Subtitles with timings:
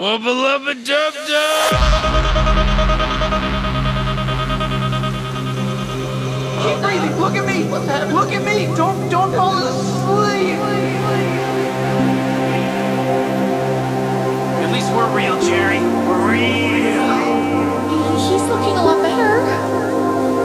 [0.00, 1.70] Well, beloved dub dub.
[6.62, 7.18] Keep breathing.
[7.18, 7.68] Look at me.
[7.68, 8.14] What's that?
[8.14, 8.66] Look at me.
[8.76, 10.54] Don't don't fall asleep.
[14.62, 15.82] At least we're real, Jerry.
[16.06, 17.10] We're real.
[18.22, 19.42] He's looking a lot better.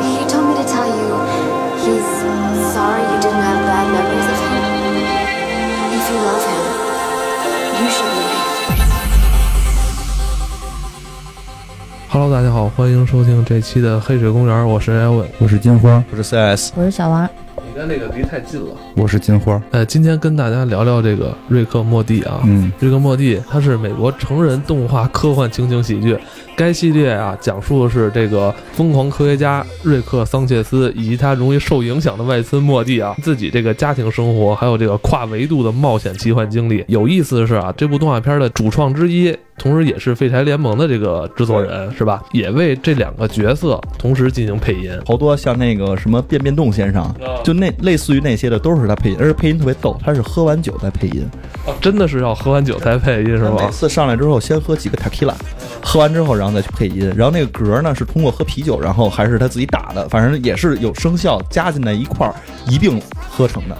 [0.01, 1.13] He told me to tell you
[1.77, 2.09] he's
[2.73, 4.65] sorry you didn't have bad memories of him.
[5.93, 8.12] If you love him, you should
[12.13, 15.27] Hello，大家好，欢迎收听这期的黑水公园，我是艾文。
[15.39, 18.67] 我是金花，我是 CS，我是小王，你跟那个离太近了。
[18.95, 19.59] 我是金花。
[19.71, 22.41] 呃，今天跟大家聊聊这个瑞克莫蒂啊。
[22.45, 26.15] 嗯，瑞克莫蒂它是美国成人动画科幻情景喜剧。
[26.55, 36.83] 该系列啊，讲述的是这个疯狂科学家瑞克桑切斯以及他容易受影响的外孙莫蒂啊，自己这个家庭生活，还有这个跨维度的冒险奇幻经历。
[36.87, 42.23] 有意思的是啊，这部动画片的主创之一，同时也是废柴联盟的这个制作人，是吧？
[42.31, 44.91] 也为这两个角色同时进行配音。
[45.05, 51.25] 好多像那个什么变变动先生，就那类似于那些的都是他配音，而且配音特别逗，他是喝完酒再配音，
[51.65, 53.73] 哦，真的是要喝完酒才配音是每？
[53.73, 55.33] 次上来之后先喝几个 tequila，
[55.81, 62.35] 喝完之后然后再去配音，然后那个嗝呢是通过喝啤酒，然后还是他自己打的，反正也是有声效加进来一块儿
[62.67, 63.77] 一并合成的，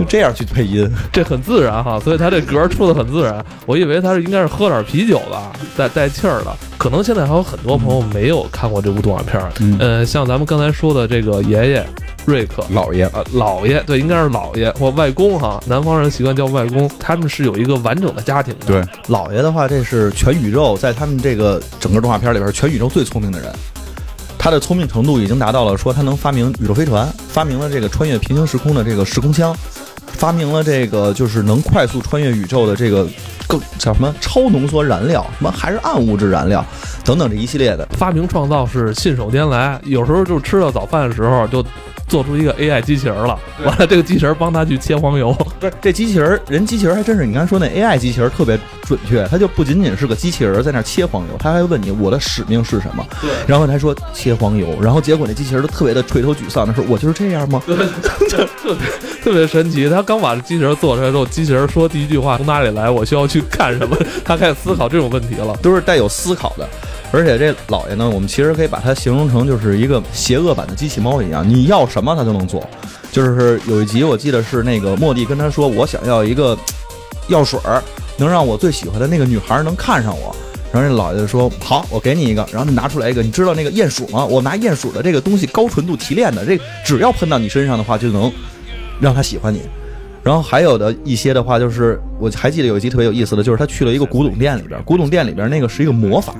[0.00, 0.90] 就这样去配音。
[1.12, 3.44] 这很自然哈，所以他这嗝出的很自然。
[3.66, 6.56] 我以为他是应该是喝点啤酒吧，带带气儿的。
[6.78, 9.52] 可能现在还有很多朋友没有看过这部动画片儿。
[9.60, 11.86] 嗯呃，像咱们刚才说的这个爷爷
[12.24, 12.64] 瑞克。
[12.70, 18.66] 老爷，呃，老爷对，应该是老爷或外公哈，南方人习惯叫外公，他们是有一个完整的家庭的。
[18.66, 23.52] 对，老爷的话，这是全宇宙在他们这个整个动画片里边，全宇宙最聪明的人。
[24.38, 29.54] 他的聪明程度已经达到了说他能发明宇宙飞船，发明了这个穿越平行时空的这个时空枪，
[30.20, 33.08] 发明了这个就是能快速穿越宇宙的这个
[33.48, 36.62] 更叫什么超浓缩燃料，什么还是暗物质燃料
[37.02, 37.88] 等等这一系列的。
[37.92, 41.64] 发明创造是信手拈来，有时候就吃到早饭的时候就
[42.06, 45.34] 做出一个 AI 机器人了，完了这个机器人帮他去切黄油。
[45.60, 57.62] 不是这机器人，人机器人还真是你刚才说那 AI 机器人特别准确，它就不仅仅是个机器人在那切黄油，他还问你我的使命是什么，对然后他说切黄油，然后结果那机器人儿都特别的垂头沮丧的说，我就是这样吗？
[57.66, 57.86] 特别
[59.22, 59.86] 特别神奇。
[59.90, 63.94] 他刚把这机器人做出来之后，机器人说第一句话从哪里来，我需要去干什么？
[64.24, 65.54] 他开始思考这种问题了。
[65.60, 66.66] 都是带有思考的。
[67.12, 72.62] 而且这老爷呢，我们其实可以把它形容成就是一个邪恶版的机器猫一样，你要什么他都能做。
[73.10, 76.56] 就是有一集我记得是那个莫蒂跟他说，我想要一个
[77.28, 77.82] 药水儿，
[78.16, 80.34] 能让我最喜欢的那个女孩能看上我。
[80.72, 84.24] 然后这老爷就说好，我给你一个，然后他拿出来一个，你知道那个鼹鼠吗？
[84.24, 88.32] 我拿鼹鼠的这个东西高纯度提炼的，这只要喷到你身上的话，就能
[89.00, 89.62] 让他喜欢你。
[90.22, 96.36] 然后还有的一些的话，就是我还记得有一集特别有意思的，就是他去了一个古董店里边，古董店里边那个是一个魔法，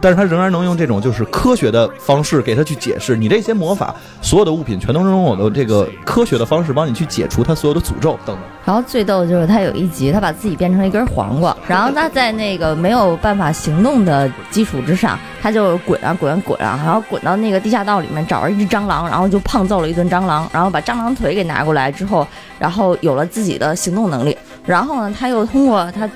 [0.00, 8.38] 但是他仍然能用这种就是科学的方式给他去解释，你这些魔法所有的物品全都是用我的这个科学的方式帮你去解除他所有的诅咒等等。
[8.64, 22.26] 然后最逗的就是他有一集，他把自己变成了一根黄瓜，然后他在那个没有办法行动的基础之上，他就滚啊滚啊滚啊，然后滚到那个地下道里面找着一只蟑螂，然后就胖揍了一顿蟑螂，然后把蟑螂腿给拿过来之后，
[22.58, 26.08] 然后有了自己的行动能力，然后呢，他又通过他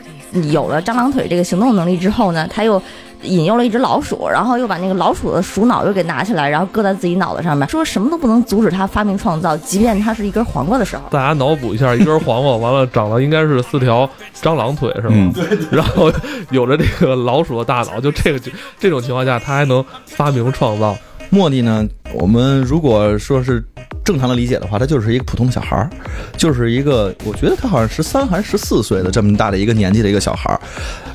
[0.50, 2.80] 有了蟑螂腿这个行动能力之后呢，他又。
[3.24, 11.02] 引诱了一只老鼠，然后又把那个老鼠的鼠脑又给拿起来，然后搁在自己脑袋上面，说什么都不能阻止他发明创造，即便他是一根黄瓜的时候。
[11.10, 14.08] 大家脑补一下，一根黄瓜完了长了应该是四条
[14.40, 15.32] 蟑螂腿是吗？
[15.36, 16.12] 嗯然后
[16.50, 18.40] 有着这个老鼠的大脑，就这个
[18.78, 20.96] 这种情况下，他还能发明创造。
[21.30, 23.64] 莫蒂呢，我们如果说是
[24.04, 25.90] 正常的理解的话，他就是一个普通的小孩儿，
[26.36, 30.60] 就是一个我觉得他好像十三还是十四岁的这么大的一个年纪的一个小孩儿。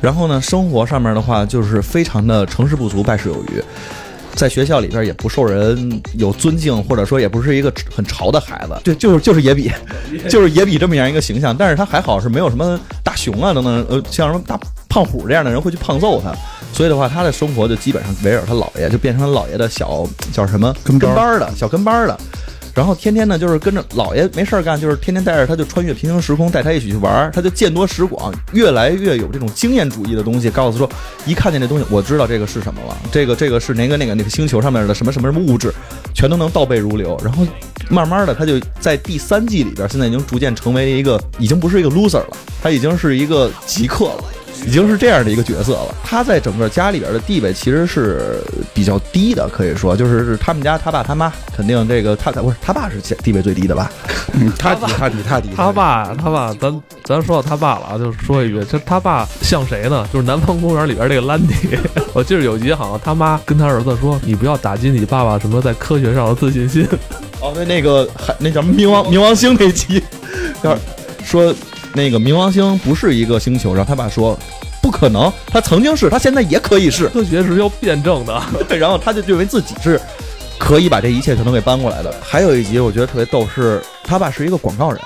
[0.02, 3.64] 然后呢，生活上面的话就是非常的成事不足败事有余，
[4.34, 9.72] 在学校里边也不受人有尊敬，或者说也不是一个很潮的孩子，对，就是就是野比，
[10.28, 11.56] 就是野比这么样一个形象。
[11.56, 16.34] 但是他还好是没有什么大熊啊等等，呃，像什么大胖虎这样的人会去胖揍他。
[16.72, 22.18] 所以的话，他的生活就基本上围绕他姥爷，就变成了姥爷的小叫什么跟班儿的小跟班儿的。
[22.80, 30.90] 然后天天呢，就是跟着姥爷没事儿干，就是天天带着他就穿越平行时空，带他一起去玩儿，他就见多识广，越来越有这种经验主义的东西，告诉说，
[31.26, 35.74] 一看见这东西，我知道这个是什么了，这个这个是哪个哪个那个星球上面的什么什么什么物质，
[36.14, 37.20] 全都能倒背如流。
[37.22, 37.46] 然后
[37.90, 44.24] 慢慢的，他就在第三季里边，现在已经逐渐成为一个，已经不是一个 loser 了，他已经是一个极客了。
[44.66, 45.96] 已经是这样的一个角色了。
[46.04, 48.42] 他在整个家里边的地位其实是
[48.74, 53.92] 比较低的，可以说就是是他们家他爸他妈肯定这个他不是他爸是地位最低的吧？
[54.34, 60.08] 嗯他低他低他低，他爸，他爸，咱咱说到他爸了啊，就说一句，这他爸像谁呢？
[60.14, 61.54] 就是《南方公园》里边这个兰迪。
[62.14, 66.88] 我记得有一集好像他妈跟他儿子说：“你不要打击你爸爸什么在科学上的自信心。
[67.42, 70.04] 哦，那，那个还那叫什么冥王冥王星那集，
[70.62, 70.78] 要
[71.24, 71.54] 说
[71.94, 74.38] 那个冥王星不是一个星球，然后他爸说
[74.82, 78.42] 不可能，他曾经是，他现在也可以是， 科学是要辩证的。
[78.78, 80.00] 然后他就认为自己是
[80.58, 82.14] 可以把这一切全都给搬过来的。
[82.22, 85.02] 还有一集我觉得特别逗，是他爸是一个广告人，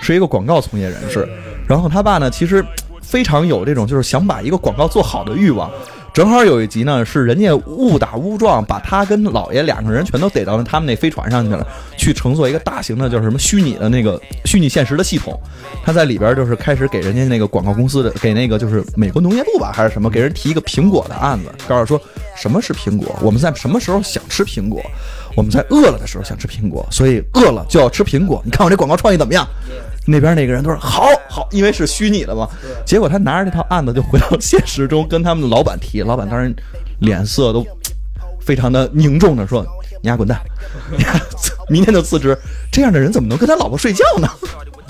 [0.00, 1.28] 是一个广告从业人士，
[1.66, 2.64] 然后他爸呢其实
[3.02, 5.70] 非常有这种就是想把一个广告做好的欲望。
[6.18, 11.64] 正好有一集呢，是人家误打误撞把他跟老爷两个人全都逮到了他们那飞船上去了，
[11.96, 15.40] 去乘坐一个大型的，就是什么虚拟的那个虚拟现实的系统。
[15.84, 22.04] 他在里边就是开始给人家那个广告公司的，给那个就是美国农业部吧还是什么，给人提一个苹果的案子，告诉说
[22.34, 24.82] 什么是苹果，我们在什么时候想吃苹果，
[25.36, 28.42] 我们在饿了的时候想吃苹果，所以饿了就要吃苹果。
[28.44, 29.46] 你看我这广告创意怎么样？
[30.10, 32.48] 那边那个人都说好好，因为是虚拟的嘛。
[32.86, 36.52] 结果他拿着这套案子就回到现实中，跟他们的老板提，老板当然
[37.00, 37.66] 脸色都
[38.40, 39.66] 非常的凝重的说
[40.00, 40.40] ：“你丫滚蛋，
[40.96, 41.12] 你丫
[41.68, 42.36] 明天就辞职。”
[42.72, 44.28] 这样的人怎么能跟他老婆睡觉呢？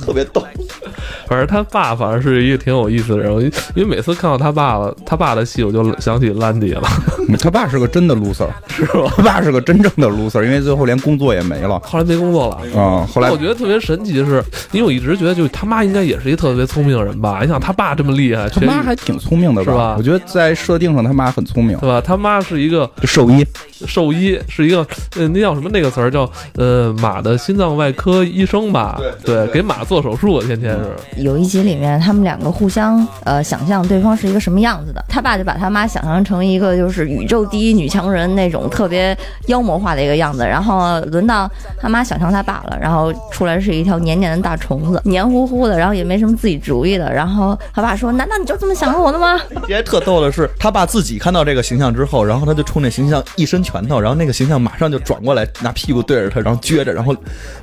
[0.05, 0.43] 特别逗。
[1.27, 3.31] 反正他爸反正是一个挺有意思的人，
[3.75, 6.83] 因为每次看到他爸了，他爸的戏，我就想起兰迪了。
[7.29, 9.13] 嗯 他爸是个真的 loser，是吧？
[9.15, 12.81] 他爸是个真正的 loser，因为最后连工作也没了后来没工作了。
[12.81, 13.07] 啊。
[13.13, 14.43] 后来我觉得特别神奇的是，
[14.73, 17.41] 因为我一直觉得，就是他妈应该也是一特别聪明的人吧？
[17.43, 22.01] 你想他爸这么厉害，他妈还挺聪明的是吧我觉得在设定上他妈很聪明，对吧？
[22.01, 23.45] 他妈是一个兽医
[23.87, 24.79] 兽医，是一个
[25.17, 26.23] 呃，那叫什么那个词儿叫
[26.55, 26.68] 呃
[26.99, 29.01] 马的心脏外科医生吧？
[29.25, 31.23] 对，给马做手术，天天是。
[31.23, 35.05] 有一集里面，他们两个互相呃想象对方是一个什么样子的。
[35.09, 39.17] 他爸就把他妈想象成一个就是宇宙第一女强人那种特别
[39.47, 41.51] 妖魔化的一个样子，然后轮到
[41.81, 47.13] 他妈想象他爸了，然后出来是一条黏黏的大虫子，黏糊糊的，然后也没什么自己主意的。
[47.13, 57.15] 然后他爸说：“难道你就这么想我的吗这还特逗的是，他爸自己看到这个形象之后，然后他就冲那形象一伸拳头，然后那个形象马上就转过来，拿屁股对着他，然后撅着，然后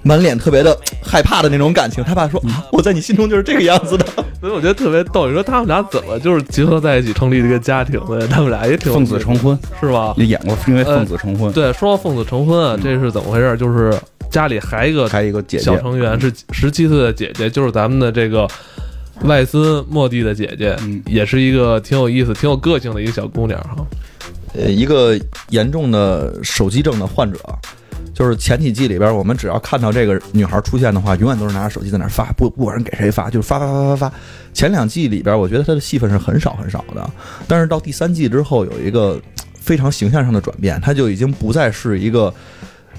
[0.03, 2.03] 满脸特别的害怕的那种感情。
[2.03, 4.05] 他爸说：“啊，我在你心中就是这个样子的。
[4.41, 5.27] 所以我觉得特别逗。
[5.27, 8.27] 你说他们俩怎么就是结合在一起成立这个家庭的？
[8.29, 10.13] 他们俩也挺奉子成婚，是吧？
[10.17, 13.55] 也演过，因为奉子成婚，对，说到奉子成婚啊，这是怎么回事？
[13.57, 13.93] 就是
[14.29, 18.47] 家里还一个还有一个姐姐小成员是十七岁的姐姐，就是咱们的这个
[19.23, 23.85] 外孙莫蒂的姐姐，嗯也是一个挺有意思、挺有个性的一个小姑娘哈。
[24.53, 25.19] 呃，一个
[25.49, 27.39] 严重的手机症的患者，
[28.15, 34.13] 就是前几季里边，我们只要看到这个女孩出现的话，永远都是拿着手机在那发，不不管给谁发，就是发发发发发。
[34.53, 37.07] 前两季里边，我觉得她的戏份是很少很少的，
[37.45, 39.21] 但是到第三季之后，有一个
[39.59, 42.33] 非常形象上的转变，她就已经不再是一个。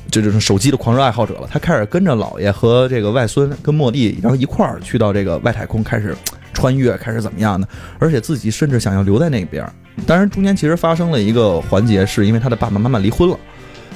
[0.08, 6.16] 这就是手机的狂热爱好者了，她开始跟着姥爷和这个外孙跟莫蒂，然后一块儿去到这个外太空，开始
[6.54, 7.66] 穿越，开始怎么样的，
[7.98, 9.68] 而且自己甚至想要留在那边。
[10.06, 13.36] 当然，中间其实发生了一个环节，是因为他的爸爸妈妈离婚了。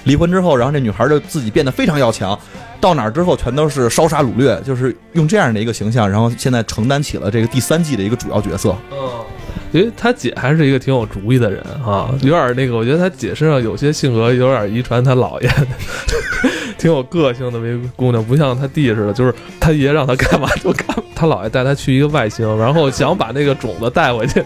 [0.04, 2.38] 离婚之后，然后这女孩就自己变得非常要强，
[2.80, 8.74] 到哪儿之后全都是烧杀掳掠，就是用这样的一个形象，然后现在承担起了这个第三季的一个主要角色。
[8.90, 8.98] 嗯，
[9.72, 15.50] 因为他姐还是一个挺有主意的人啊，有点那个，我觉得他姐身上有些性格有点遗传他姥爷，
[16.78, 21.04] 挺有个性的一个姑娘，不像他弟似的，就是他爷让他干嘛就干嘛。
[21.14, 24.42] 他姥爷带他去一个外星，然后想把那个种子带回去，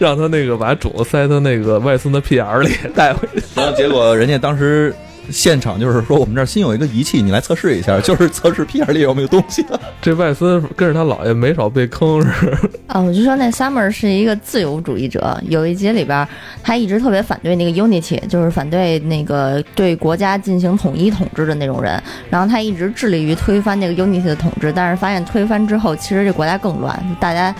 [0.00, 3.42] 让他那个把种子塞他那个外孙的屁眼儿里带回去。
[3.54, 4.94] 然后结果人家当时
[5.30, 9.64] 现场就是说，我们这儿新有一个仪器，你来测试一下，就是测试屁眼里有没有东西。
[10.00, 12.50] 这外孙跟着他姥爷没少被坑是。
[12.88, 15.38] 啊，我就说那 Summer 是一个自由主义者。
[15.46, 16.26] 有一集里边，
[16.62, 22.02] 他一直特别反对那个 Unity，就是反对那个对国家进行统一统治的那种人。
[22.30, 27.54] 然后他一直致力于推翻那个 Unity 的统治，但是发现推翻之后，其实这国家更乱，大家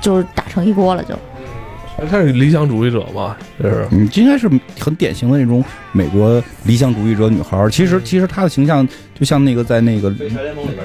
[0.00, 1.14] 就是打成一锅了就。
[2.10, 3.86] 他是理想主义者嘛，就是。
[3.92, 7.70] 嗯，应该是很典型的那种美国理想主义者女孩儿。
[7.70, 8.86] 其实，其实她的形象
[9.18, 10.10] 就像那个在那个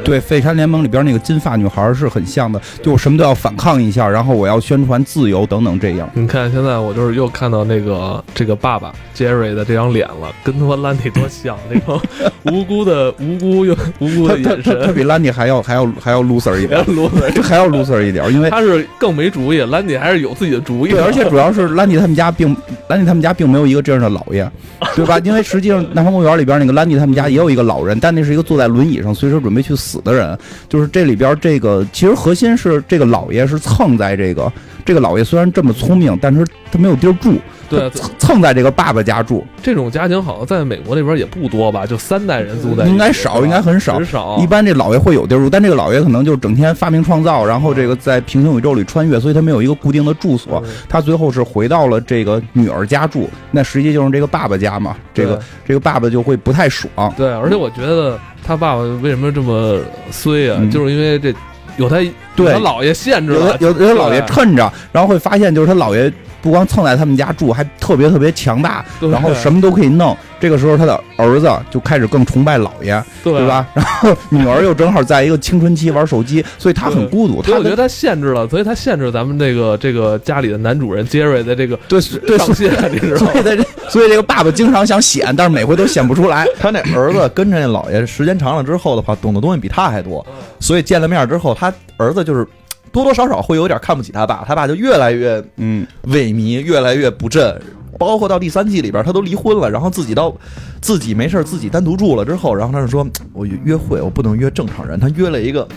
[0.03, 6.09] 对《废柴联盟》里边那个金发女孩儿是很像的，就我什么都要反抗一下，然后我要宣传自由等等这样。
[6.13, 11.99] 你看现在我就是又看到那个这个爸爸 Jerry 的这张脸了，跟他妈兰迪多像，那种
[12.43, 14.91] 无辜的无辜又无辜的 眼神他。
[14.91, 16.83] 比兰迪还要还要还要 loser 一点，
[17.33, 20.91] 这 还要 loser 一点，因为他是更没主意，兰迪还是有自己的主意。
[20.91, 22.55] 对，而且主要是兰迪他们家并
[22.87, 24.49] 兰迪他们家并没有一个这样的老爷，
[24.95, 25.19] 对吧？
[25.25, 30.37] 因为实际上南方公园里边那个兰迪他们家也有一个老人，但那是一个坐在轮椅上随时准备去死的人。
[30.69, 34.51] 就是这里边这个其实核心是这个老爷是蹭在这个
[34.85, 37.33] 这个老爷虽然这么聪明，但是他没有地儿住，
[37.69, 44.05] 对蹭蹭在这个爸爸家住，这种家庭好像在美国那边也不多吧，就三代人住在应该少，应该很少很。
[44.05, 44.37] 少。
[44.41, 50.63] 一般这老爷会有地儿住，但这个老爷可能就是整天发明创造，然后这个在平行宇宙里穿越，所以他没有一个固定的住所。
[50.87, 54.95] 他最后是回到了这个女儿家住，那实际就是这个爸爸家嘛。
[55.13, 57.13] 这个这个爸爸就会不太爽。
[57.17, 59.79] 对，而且我觉得他爸爸为什么这么
[60.11, 60.57] 衰啊？
[60.59, 61.33] 嗯就是因为这
[61.77, 61.95] 有他
[62.35, 62.45] 对。
[62.45, 64.27] 有他姥爷限制了，有有他姥爷对。
[64.27, 70.15] 趁着，然后会发现就是他姥爷不光蹭在他们家住，还特别特别强大，然后什么都可以弄。
[70.39, 73.47] 这个时候他的儿子就开始更崇拜姥爷，对对？
[73.47, 73.67] 吧？
[73.73, 77.41] 然后女儿又正好在一个青春期玩手机，所以他很孤独。
[77.41, 83.43] 他的所以我觉得他限制了，所以他限制咱们这个这个家里的男主人杰瑞的这个对对，上限，你知道吗所以？
[83.43, 86.45] 他这所以这个爸爸经常想显，但是每回都显不出来。
[86.59, 90.25] 他那儿子跟着那姥爷时间长了之后的话，懂的东西比他还多，
[90.59, 92.45] 所以见了面之后，他儿子就是
[92.91, 97.59] 多多少少会有点看不起他爸，他爸就越来越嗯，萎靡，越来越不振。
[97.97, 100.35] 包括到第三季里边，他都离婚了，然后自己到
[100.81, 105.67] 自己没事儿自己单独住了之后，然后他就说：“我约会我不能约正常人。”他约了一个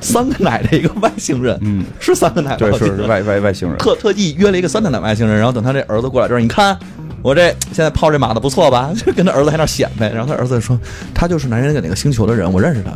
[0.00, 3.76] 三个奶的一个外星人，嗯，是三个奶吧，对，是外外外星人。
[3.78, 6.78] 特特地约了一个三个奶外星人，然后等他这儿子过来这儿，你看
[7.26, 8.92] 我这现在泡这马的不错吧？
[9.04, 10.78] 就跟他儿子还那显摆，然后他儿子说
[11.12, 12.92] 他就是男人哪个星球的人，我认识他。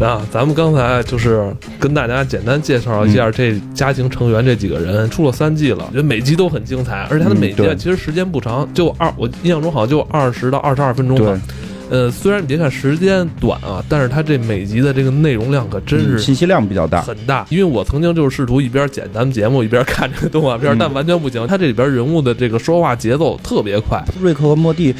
[0.00, 11.69] 那，咱们刚才就是跟大家简单介绍一下这家庭成员这几个人，出了三季了，我觉得每集都很精彩，而且它的嗯每集其实时间不长，就二，我印象中好像就二十到二十二分钟吧对。
[11.90, 17.02] 呃，虽然你别看时间短啊，但是它这每集的这个内容量可真是嗯信息量比较大。
[17.02, 21.44] 很大，因为我曾经就是试图一边剪咱们节目一边看这个动画片，嗯但完全不行。
[21.48, 24.94] 它这里边人物的这个说话节奏特别快，瑞克和莫蒂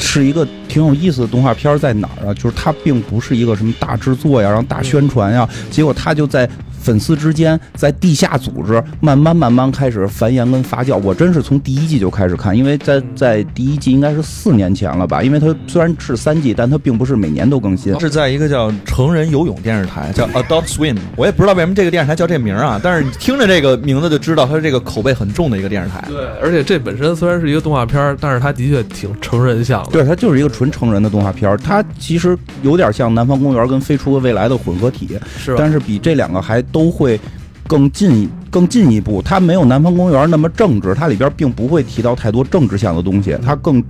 [0.00, 2.32] 是一个挺有意思的动画片，在哪儿啊？
[2.32, 6.48] 就是它并不是一个什么大制作呀，然后大宣传呀，结果它就在
[6.82, 10.96] 粉丝之间，在地下组织慢慢慢慢开始繁衍跟发酵。
[10.98, 15.22] 我真是从第一季就开始看，因为在在第一季应该是四年前了吧？
[15.22, 17.98] 因为它虽然是三季，但它并不是每年都更新。
[18.00, 20.96] 是在一个叫成人游泳电视台，叫 Adult Swim。
[21.16, 26.04] 我也不知道为什么这个电视台叫这名儿啊，但是听着这个名字就知道它是这个口碑很重的一个电视台。
[26.08, 29.90] 对，而且这本身虽然是一个动画片，但是它的确挺成人向的。
[29.92, 35.08] 对，它就是一个纯成人的动画片儿，它其实有点像《南方公园》跟《飞出个未来》的混合体。
[35.38, 35.54] 是？
[35.56, 37.20] 但是比这两个还都会
[37.68, 39.22] 更进更进一步。
[39.22, 43.84] 它没有《南方公园》那么政治，它里边并不会提到太多政治性的东西，它更。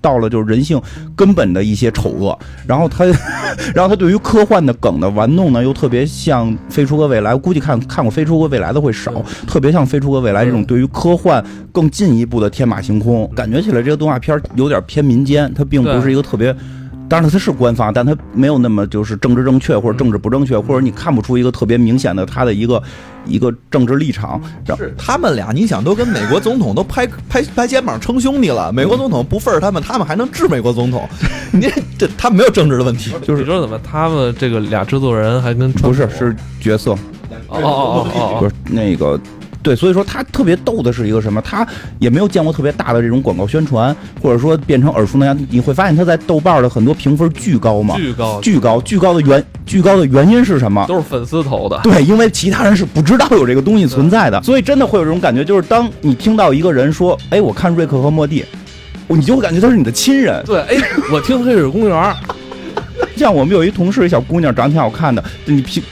[0.00, 0.78] 到了就是人性
[1.16, 3.06] 根本的一些丑恶，然后它，
[3.74, 7.30] 然后它对于科幻的梗的玩弄呢，又特别像《飞出个未来》。
[7.32, 9.10] 我估计看看过《飞出个未来》的会少，
[9.46, 13.26] 特别像《飞出个未来》这种对于科幻更进一步的天马行空。
[13.34, 16.54] 感觉起来这个动画片有点偏民间，它并不是一个特别。
[17.14, 22.82] 当然它是官方，但它没有那么就是政治正确或者政治不正确，或者你看不出一个特别明显的他的一个
[23.24, 24.42] 一个政治立场。
[24.76, 31.08] 是他们俩，你想都跟美国总统都拍拍拍肩膀称兄弟了，美国总统不忿儿他们，他们还能治美国总统？
[31.54, 33.12] 你这他没有政治的问题。
[33.22, 36.98] 就是你说怎么他们这个俩制作人还跟不是是角色，哦
[37.50, 39.20] 哦哦哦哦，不是那个。
[39.64, 41.40] 对，所以说他特别逗的是一个什么？
[41.40, 41.66] 他
[41.98, 45.46] 也没有见过特别大的这种广告宣传，或者说变成耳熟能详。
[45.50, 50.84] 你会发现他在豆瓣的很多评分巨高嘛，巨高，巨高，巨高的原巨高的原因是什么？
[50.86, 51.80] 都是粉丝投的。
[51.82, 58.44] 对，因为其他人是不知道有这个东西存在的，所以真的会有这种感觉，就是当你听到一个人说：“哎，我看瑞克和莫蒂”，
[59.08, 60.42] 你就会感觉他是你的亲人。
[60.44, 60.76] 对，哎，
[61.10, 62.14] 我听黑水公园，
[63.16, 65.82] 像我们有一同事，小姑娘长得挺好看的，你喜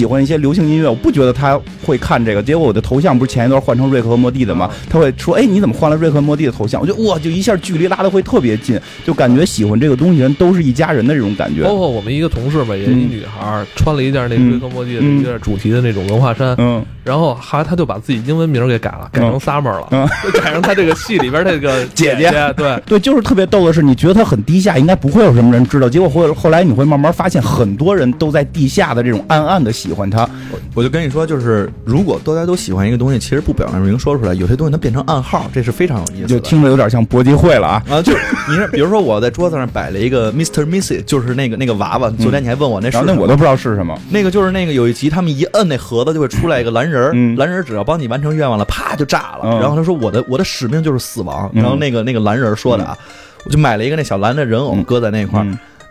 [0.00, 2.42] 喜欢一些流行音乐，我不觉得他会看这个。
[2.42, 4.70] 结果我的头像不是前一段换成瑞克和莫蒂的吗？
[4.88, 11.74] 他会说：“哎，你怎么换了瑞克和莫蒂的头像？”我就哇，就一下距离拉的会特别近，就感觉喜欢这个东西人都是一家人的这种感觉包。
[11.74, 22.80] 括我们一个同事吧，也是一女孩儿，穿了一件那个嗯瑞克莫蒂的嗯一件主题的那种文化衫，嗯，然后还他就把自己英文名给改了，改成 Summer 了，嗯就 改成他这个戏里边这个 姐姐姐对。
[22.86, 30.28] 对，就是特别逗的是，你觉得他很低下，应该不会有什么人知道，结果后后来你会慢慢发现，很多人都在地下的这种暗暗的喜欢他。
[30.74, 36.28] 我就跟你说，就是如果大家都喜欢一个东西，其实不表面明说出来，有些东西它变成暗号，这是非常有意思的。
[36.28, 37.82] 就听着有点像搏击会了啊。
[37.90, 38.18] 啊，就是
[38.48, 40.64] 你是比如说我在桌子上摆了一个 Mr.
[40.64, 43.98] Missy，就是那个那个娃娃，昨天你还问我那是那我都不知道是什么。
[44.10, 49.40] 那个就是那个有一集，他们一摁那盒子就会出来一个蓝人儿，嗯蓝人儿只要帮你完成愿望了，啪就炸了。
[49.44, 51.50] 嗯然后他说我的我的使命就是死亡。
[51.54, 52.96] 嗯然后那个那个蓝人儿说的啊，
[53.44, 55.46] 我就买了一个那小蓝的人偶嗯搁在那块儿。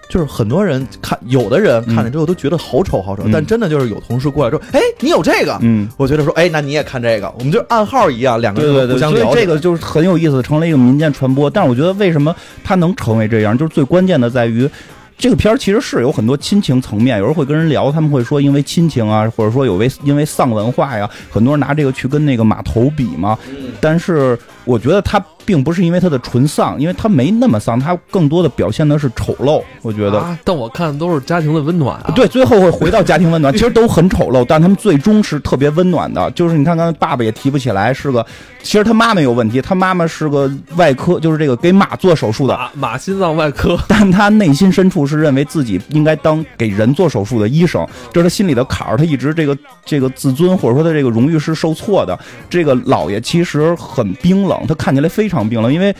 [0.10, 5.88] 嗯就是很多人看，有的人看了之后都觉得好丑好丑，嗯但真的就是有同事过来说，哎，你有这个，嗯。
[5.98, 9.42] 我觉得说，哎，那你也看这个，我们就暗号一样，两个对对对，人互相所以了解。
[9.42, 11.48] 这个就是很有意思，成了一个民间传播。
[11.48, 14.68] 但是我觉得为什么它能成为这样，就是最关键的在于。
[15.16, 23.38] 这个片儿其实是有很多亲情层面，有人会跟人聊，他们会说因为亲情啊，或者说有为因为丧文化呀，很多人拿这个去跟那个码头比嘛。
[23.82, 29.64] 但是我觉得他并不是因为他的纯丧，因为他没那么丧，他更多的表现的是丑陋。
[29.82, 32.12] 我觉得，啊，但我看都是家庭的温暖啊。
[32.16, 36.30] 对，最后会回到家庭温暖， 其实都很丑陋，但他们最终是特别温暖的。
[36.32, 38.26] 就是你看，刚才爸爸也提不起来，是个，
[38.62, 52.18] 其实他妈妈有问题，他妈妈是个外科，就是这个给马做手术的，马马心脏外科， 但他内心深处是认为自己应该当给人做手术的医生，这是他心里的坎儿，他一直这个这个自尊或者说他这个荣誉是受挫的。
[52.50, 55.96] 这个老爷其实很冰冷，他看起来非常冰冷，因为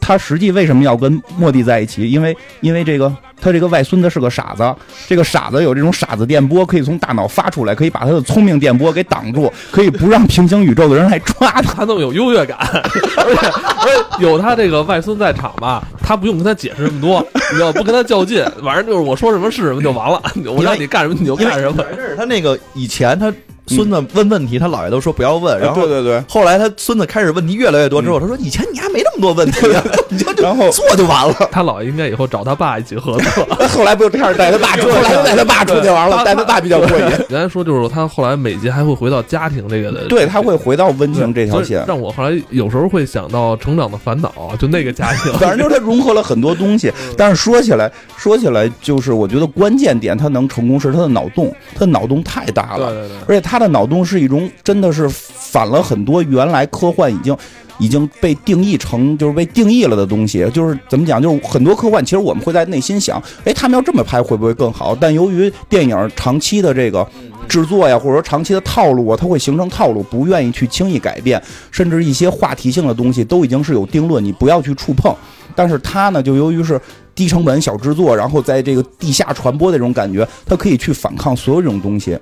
[0.00, 2.08] 他实际为什么要跟莫蒂在一起？
[2.10, 4.74] 因为因为这个他这个外孙子是个傻子，
[5.06, 11.74] 这个傻子有这种傻子电波可以从大脑发出来，可以把他的聪明电波给挡住，可以不让平行宇宙的人来抓他。
[11.74, 20.20] 他那么有优越感， 而且而且有他这个外孙在场吧，他不用跟他解释这么多，你要不跟他较劲，反正就是我说什么是什么就完了，
[20.50, 21.84] 我让你干什么你就干什么。
[22.16, 23.32] 他那个以前他
[23.68, 31.34] 孙子问问题，他姥爷都说不要问，然后对对对，后来他孙子开始问题越来越多之后，他说以前你还没那么多问题啊， 你就然后做就完了。
[31.52, 33.44] 他姥爷应该以后找他爸一起合作。
[33.68, 37.04] 后来不就开始带他爸出，后来就带他爸出去玩了，带他爸比较过瘾。
[37.28, 41.84] 原来说就是他后来每集还会回到家庭这个的，对，他会回到温情这条线。
[41.86, 45.32] 让我后来有时候会想到《成长的烦恼》，就那个家庭。
[45.34, 53.16] 反正就是他融合了很多东西，但是说起来，说起来就是我觉得关键点，他能成功是他的脑洞，他的脑洞太大了，对对对。
[53.28, 57.36] 而且他他的脑洞是一种真的是反了很多原来科幻已经。
[57.80, 61.22] 已经被定义成就是被定义了的东西，就是怎么讲？
[61.22, 64.96] 就是很多科幻，其实我们会在内心想，哎，他们要这么拍会不会更好？
[65.00, 67.08] 但由于电影长期的这个
[67.46, 75.14] 制作呀，或者说长期的套路啊，它会形成套路，不愿意去轻易改变，甚至一些话题性的东西都已经是有定论，你不要去触碰。
[75.54, 76.80] 但是它呢，就由于是
[77.14, 82.18] 低成本小制作，然后在这个地下传播的这种感觉，它可以去反抗所有这种东西。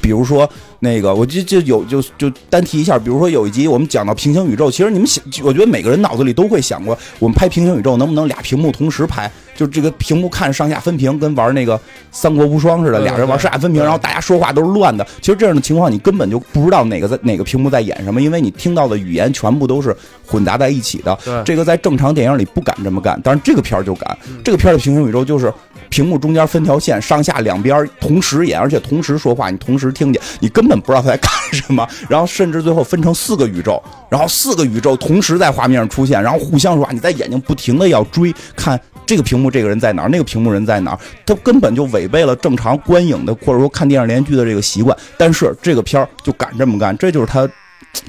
[0.00, 0.48] 比如说
[0.84, 9.28] 那个，我就就有就就单提一下，比如说有一集我们讲到平行宇宙，其实你们想，我觉得每个人脑子里都会想过，我们拍平行宇宙能不能俩屏幕同时拍？
[9.56, 11.78] 就这个屏幕看上下分屏，跟玩那个
[12.10, 15.06] 《三国无双》似的，俩人玩上下分屏，然后大家说话都是乱的。
[15.20, 21.16] 其实这样的情况，你根本就不知道哪个在哪个屏幕在演什么，因为你听到的语言全部都是混杂在一起的。
[21.44, 24.18] 这个在正常电影里不敢这么干，但是这个片儿就敢。
[24.42, 25.52] 这个片儿的平行宇宙就是
[25.88, 31.86] 屏幕中间分条线，上下两边同时演，而且同时说话，你同时听见，你根本不知道他在干什么。
[32.08, 44.96] 然后甚至最后分成四个宇宙，然后四个宇宙同时在画面上出现，然后互相说啊，你在眼睛不停的要追看这个屏幕这个人在哪儿，那个屏幕人在哪儿，他根本就违背了正常观影的或者说看电视连续剧的这个习惯。
[45.16, 47.48] 但是这个片儿就敢这么干，这就是他。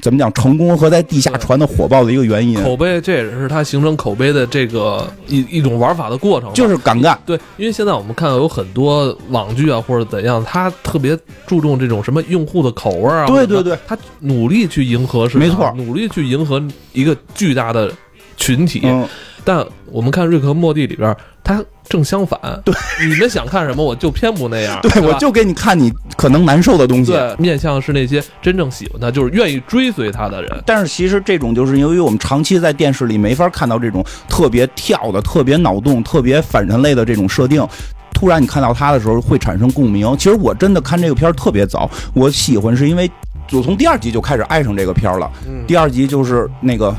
[0.00, 6.52] 怎么讲成功和在地下传的火爆的一个原因，口碑，这也是它形成口碑的这个一一种玩法的过程。
[6.52, 7.18] 就是敢干。
[7.24, 13.26] 对，因为现在我们看到有很多网剧啊，或者怎样，他特别注重这种什么用户的口味啊。
[13.26, 17.92] 对对对，他努力去迎合市场，没错努力去迎合一个巨大的
[18.36, 18.80] 群体。
[18.84, 19.06] 嗯，
[19.46, 22.40] 但我们看《瑞克和莫蒂》里边，他正相反。
[22.64, 22.74] 对，
[23.08, 24.76] 你们想看什么，我就偏不那样。
[24.82, 27.12] 对，吧我就给你看你可能难受的东西。
[27.12, 30.62] 对面向是那些真正喜欢他，就是愿意追随他的人。
[30.66, 37.64] 但是其实这种就是由于我们长期在电视里没法看到这种特别跳的、特别脑洞、特别反人类的这种设定。
[38.12, 40.12] 突然你看到他的时候会产生共鸣。
[40.18, 43.08] 其实我真的看这个片儿特别早，我喜欢是因为
[43.52, 45.30] 我从第二集就开始爱上这个片儿了。
[45.68, 46.92] 第二集就是那个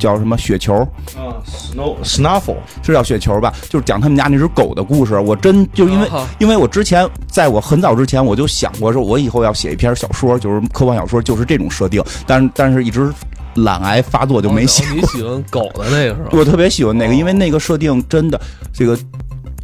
[0.00, 0.84] 叫什么雪球，
[1.16, 3.54] 嗯，snow snuffle，是叫雪球吧？
[3.68, 5.16] 就是讲他们家那只狗的故事。
[5.20, 12.02] 我真就因为、啊因为我之前在我很早之前我就想过，说我以后要写一篇小说，就是科幻小说，就是这种设定。
[12.26, 13.12] 但是但是一直
[13.54, 14.82] 懒癌发作就没写。
[14.84, 16.30] 哦你喜欢狗的那个是吧？
[16.32, 18.40] 我特别喜欢那个，因为那个设定真的
[18.72, 18.98] 这个。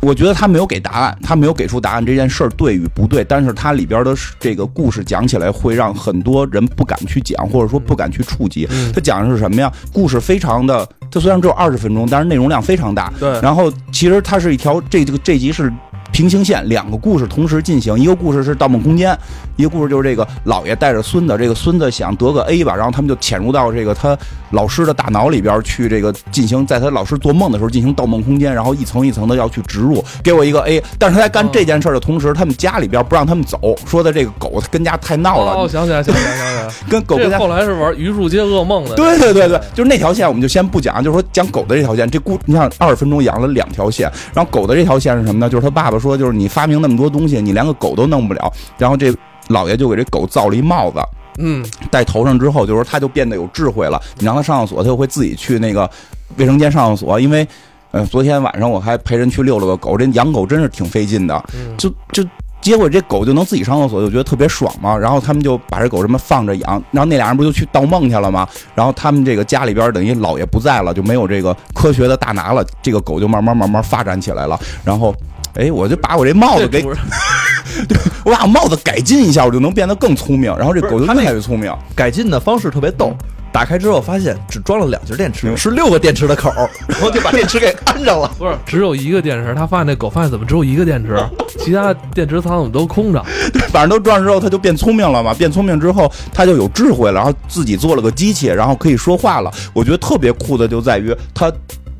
[0.07, 8.69] 我觉得他没有给答案，他没有给出答案这件事儿对与不对，但是它里边的这个故事讲起来会让很多人不敢去讲，或者说不敢去触及。
[8.71, 9.73] 嗯他讲的是什么呀？
[9.93, 13.13] 故事非常的，它虽然只有二十分钟，但是内容量非常大。
[13.19, 15.73] 对然后其实它是一条这这个这集是
[16.17, 17.95] 平行线，两个故事同时进行。
[17.99, 19.13] 一个故事是《盗梦空间》，
[19.57, 24.17] 一个故事就是这个老爷带着孙子，这个孙子想得个 A 吧，然后他们就潜入到这个他
[24.53, 30.83] 老师的大脑里边去，这个进行在他老师做梦的时候进行盗梦空间，然后一层一层的要去植入，给我一个 A。
[30.99, 36.69] 但是他在干这件事的同时，他们家里边不让他们走，说的这个狗跟家太闹了，哦，想起来，想起来，想起来。
[36.89, 38.95] 跟狗跟家后来是玩《榆树街噩梦》的。
[38.95, 42.11] 对对对对，就是那条线，我们就先不讲，就是说讲狗的这条线。
[42.11, 45.51] 这故，你看二十分钟养了两条线，然后狗的这条线是什么呢？
[45.51, 48.53] 就是他爸爸说，就是你发明那么多东西，你连个狗都弄不了。
[48.77, 49.11] 然后这
[49.49, 50.99] 老爷就给这狗造了一帽子，
[51.39, 53.99] 嗯，戴头上之后，就是说他就变得有智慧了。
[54.19, 55.91] 你让它上厕所，它就会自己去那个
[56.37, 57.19] 卫生间上厕所。
[57.19, 57.49] 因为，
[57.93, 61.43] 呃，昨天晚上我还陪人去遛了个狗，这养狗真是挺费劲的，
[61.79, 62.23] 就就。
[62.63, 64.97] 结果这狗就能自己上厕所，就觉得特别爽嘛。
[64.97, 68.49] 然后他们就把这狗这么放着养，然后那俩人不就去盗梦去了吗？
[68.75, 74.59] 然后他们这个家里边等于老爷不在了，就没有这个科学的大拿了，这个狗就慢慢慢慢发展起来了。
[74.83, 75.15] 然后，
[75.57, 76.83] 哎，我就把我这帽子给，
[77.89, 80.55] 对我把我帽子改进一下，我就能变得更聪明。
[80.57, 81.73] 然后这狗就越不是他那来越聪明。
[81.95, 83.13] 改进的方式特别逗。
[83.53, 88.31] 打开之后发现只装了两节电池，是六个电池的口儿，然后就把电池给安上了。
[88.39, 91.19] 不是只有一个电池，他发现那狗发现怎么只有一个电池，
[91.59, 93.25] 其他电池仓怎么都空着？
[93.73, 95.33] 反正都装上之后，它就变聪明了嘛。
[95.33, 99.51] 变聪明之后，它就有智慧了，然后自己做了个机器，然后可以说话了。
[99.73, 101.51] 我觉得特别酷的就在于它。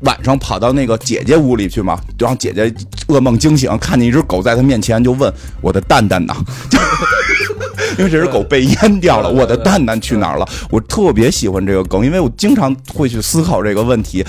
[0.01, 2.73] 晚上跑到那个姐姐屋里去嘛，然后姐姐
[3.07, 5.31] 噩梦惊醒，看见一只狗在她面前，就问
[5.61, 6.35] 我的蛋蛋呢？
[7.97, 10.47] 因为这只狗被淹掉了，我的蛋蛋去哪儿了？
[10.69, 14.23] 我特别喜欢这个梗，因为我经常会去思考这个问题。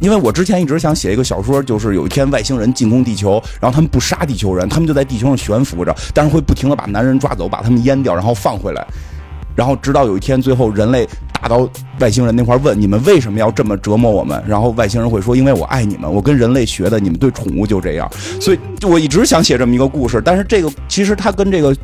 [0.00, 8.86] 因为我之前一直想写一个小说，就是有一天外星人进攻地球，然后他们不杀地球人，他们就在地球上悬浮着，但是会不停的把男人抓走，把他们淹掉，然后放回来。
[9.58, 11.04] 然后直到有一天，最后人类
[11.42, 11.68] 打到
[11.98, 14.40] 外星人那块儿问你们为什么要这么折磨我们？
[14.46, 18.08] 然后外星人会说：因为我爱你们，我跟人类学的，你们对宠物就这样。
[18.40, 21.76] 所以我一直想写这么一个故事，但是这个其实它跟这个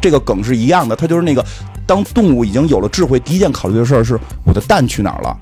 [0.00, 1.44] 这个梗是一样的，它就是那个
[1.86, 5.36] 当动物已经有了智慧，第一件考虑的事儿是我的蛋去哪儿了。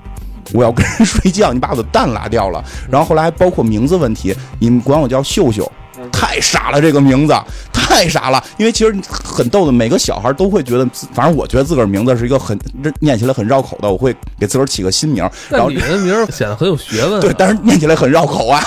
[0.51, 2.61] 我要跟人睡觉，你把我的蛋拉掉了。
[2.89, 5.71] 然后后来还包括名字问题，你们管我叫秀秀，
[6.21, 7.33] 太傻了，这个名字
[7.73, 8.43] 太傻了。
[8.57, 12.57] 因为其实很逗的，每个小孩都会觉得，反正我觉得自个儿名字是一个很
[12.99, 15.31] 念起来很绕口的，我会给自个儿起个新名儿。
[15.49, 17.21] 然后但你的名儿显得很有学问啊。
[17.25, 18.61] 对，但是念起来很绕口啊。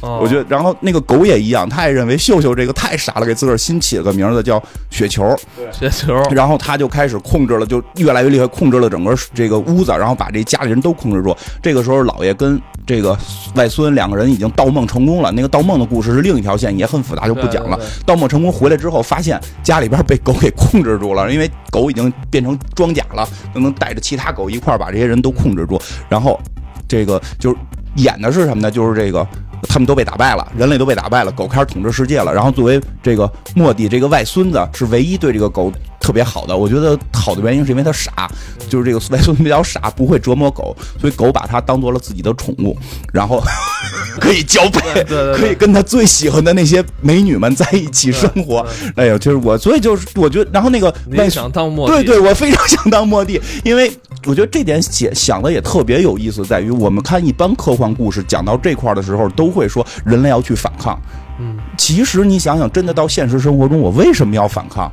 [0.00, 5.24] 哦我觉得，然后那个狗也一样，他也认为秀秀这个太傻了，给自个儿新起了个名字叫雪球。
[5.72, 11.34] 雪球，然后他就开始控制了，就越来越厉害，控制了整个这个屋子，然后把这家里人都控制住。
[11.62, 13.16] 这个时候，老爷跟这个
[13.54, 15.32] 外孙两个人已经盗梦成功了。
[15.32, 17.78] 那个盗梦的故事是另一条线，也很复杂，就不讲了。
[18.04, 25.80] 盗梦成功回来之后，发现家里边被狗给控制住了，因为狗已经变成装甲了，就能带着其他狗一块儿把这些人都控制住。
[26.08, 26.40] 然后，
[26.88, 27.56] 这个就是
[27.96, 28.70] 演的是什么呢？
[28.70, 29.26] 就是这个。
[29.68, 32.32] 他们都被打败了，人类都被打败了，狗开始统治世界了。
[32.32, 35.72] 然后作为这个莫蒂这个外孙子，是唯一对这个狗
[36.06, 36.56] 特别好的。
[36.56, 38.30] 我觉得好的原因是因为他傻，
[38.68, 42.76] 就是这个外孙子比较傻，不会折磨狗，所以狗把它当做了自己的宠物，
[43.12, 43.42] 然后
[44.20, 48.64] 可以交配，对对对可以跟他最喜欢的那些美女们在一起生活。
[48.94, 51.94] 哎呦，就是我，所以就是我觉得，然后那个外想当莫蒂？
[51.94, 53.90] 对对，我非常想当莫蒂，因为
[54.26, 60.96] 我觉得这点写想的也特别有意思，在于我们看一般科幻故事讲到这块儿的时候，都会说人类要去反抗。
[61.38, 64.90] 嗯，其实你想想，真的到现实生活中，我为什么要反抗？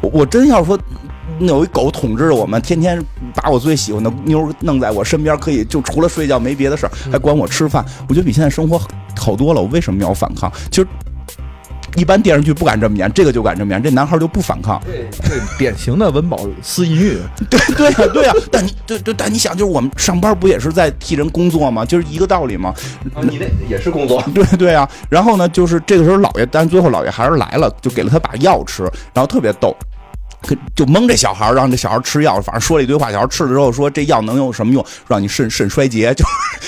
[0.00, 0.78] 我我真要说。
[1.40, 3.00] 有一狗统治着我们，天天
[3.32, 7.84] 把我最喜欢的妞儿弄在我身边，可以就除了睡觉没别的事儿，还管我吃饭。
[8.08, 8.80] 我觉得比现在生活
[9.16, 9.60] 好多了。
[9.60, 10.50] 我为什么要反抗？
[10.68, 10.88] 其实
[11.94, 13.80] 一般电视剧不敢这么演，这个就敢这么演。
[13.80, 14.82] 这男孩就不反抗，
[15.22, 21.84] 这典型的温饱思淫欲， 对对呀、对呀、但你对对，但你想，就是我们上班不也是在替人工作吗？
[21.84, 22.74] 就是一个道理吗？
[23.22, 24.20] 你那也是工作。
[24.34, 28.82] 对对啊，然后呢，就是这个时候老爷，但是最后老爷还是来了，就给了他把药吃，
[29.14, 29.76] 然后特别逗。
[30.74, 33.10] 就蒙这小孩儿，让这小孩儿吃药，反正说了一堆话。
[33.10, 34.84] 小孩吃了之后说：“这药能有什么用？
[35.06, 36.24] 让你肾肾衰竭，就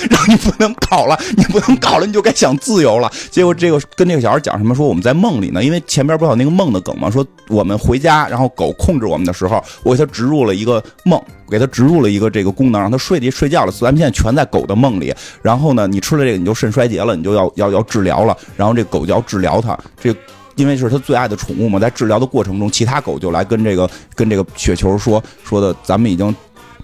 [0.09, 3.09] 让你不能搞了，你不能搞了，你就该想自由了。
[3.31, 4.75] ”结果这个跟这个小孩讲什么？
[4.75, 7.09] 说我们在梦里呢，因为前边不有那个梦的梗吗？
[7.09, 13.71] 说我们回家，然后狗控制我们的时候，我给他植入了一个梦，给他植入了一个这个功能，让他睡地睡觉了。
[13.71, 15.13] 咱们现在全在狗的梦里。
[15.41, 18.37] 然后呢，你吃了这个，你就肾衰竭了，你就要要要治疗了。
[18.57, 20.13] 然后这狗就要治疗它，这
[20.61, 26.33] 因为是他最爱的宠物嘛，在治疗的过程中，其他狗就来跟这个跟这个雪球说说的，咱们已经。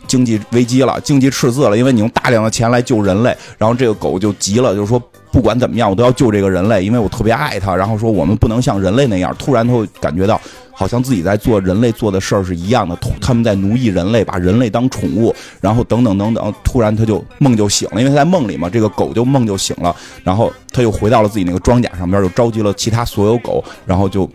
[0.08, 5.02] 经济危机了，经济赤字了，因为你用大量的钱来救人类，然后这个狗就急了，就是说
[5.38, 7.76] 不管怎么样，我都要救这个人类，因为我特别爱他。
[7.76, 10.42] 然后说我们不能像人类那样，突然他会感觉到。
[10.72, 16.54] 好像自己在做人类做的事儿是一样的，他们在奴役人类，把人类当宠物，然后等等等等。
[16.64, 24.30] 突然他就梦就醒了，因为他在梦里嘛，这个狗就梦就醒了，然后他又回到了自己那个装甲上边，又召集了其他所有狗，然后就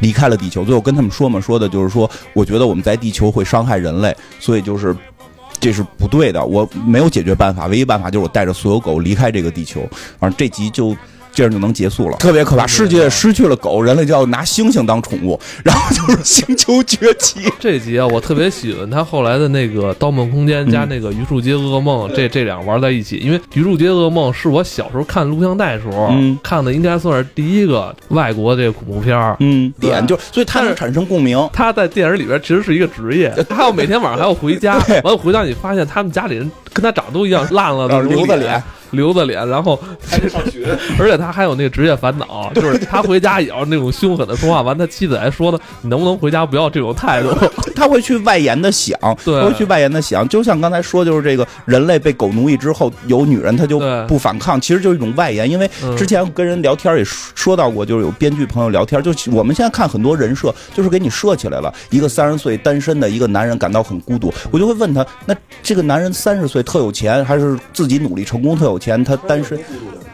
[0.00, 0.62] 离开了地球。
[0.64, 4.94] 最后跟他们说嘛，说的就是说，我觉得我们在地球会伤害人类，所以就是
[5.64, 6.44] 这是不对的。
[6.44, 9.80] 我没有解决办法，唯一办法就是我带着所有狗离开这个地球。
[10.18, 10.94] 反正这集就。
[11.34, 12.66] 这样就能结束了，特别可怕。
[12.66, 17.40] 世界失去了狗，人类就要拿猩猩当宠物， 然后就是星球崛起。
[17.58, 23.16] 这集啊，我特别喜欢他后来的那个《盗梦空间》加那个《榆树街噩梦》，这这两玩在一起。
[23.16, 29.36] 因为《榆树街噩梦》是我小时候看录像带时候看的，应该算是第一个外国这个恐怖片儿。
[29.40, 31.34] 嗯，点就所以它是产生共鸣。
[31.52, 38.62] 他在电影里边其实是一个职业，他要每天晚上还要回家， 完了回家你发现他们家里人跟他长得都一样，烂了的留的脸。
[38.94, 39.78] 留着脸，然后
[40.28, 40.66] 上学，
[40.98, 44.62] 而且他还有那个职业烦恼，就是他回家也要那种凶狠的说话。
[44.62, 47.28] 完，他妻子还说呢：“你能不能回家不要这种态度？”
[47.76, 50.26] 他会去外延的想，会去外延的想。
[50.28, 55.50] 就像刚才说，就是这个人类被狗奴役之后，有女人她就不反抗，其实就是一种外延。
[55.50, 64.32] 因为之前跟人聊天也说到过，就是有编剧朋友聊天，就我们现在看很多人设，就是给你设起来了一个三十岁单身的一个男人感到很孤独。
[64.50, 68.83] 我就会问他：那这个男人三十岁特有钱，还是自己努力成功特有钱？
[69.04, 69.58] 他单身，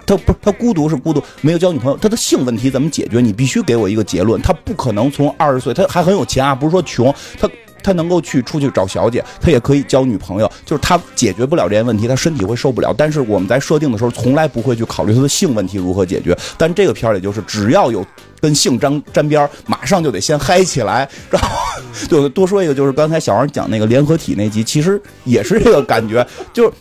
[0.07, 3.21] 他不，他孤独是孤独，没有交女朋友，他的性问题怎么解决？
[3.21, 4.41] 你必须给我一个结论。
[4.43, 7.49] 他不可能从二十岁，他还很有钱啊，不是说穷，他
[7.83, 12.95] 他能够去出去找小姐，他也可以交女朋友，就是他解决不了这些问题，他身体会受不了。
[12.97, 16.37] 但是我们在设定的时候，从来不会去考虑他的性问题如何解决。
[16.59, 18.05] 但这个片儿里就是，只要有
[18.41, 21.09] 跟性沾沾边马上就得先嗨起来。
[21.31, 21.49] 然后，
[22.09, 26.73] 就多说一个，就是刚才小王讲那个联合体那集，其实也是这个感觉，就是。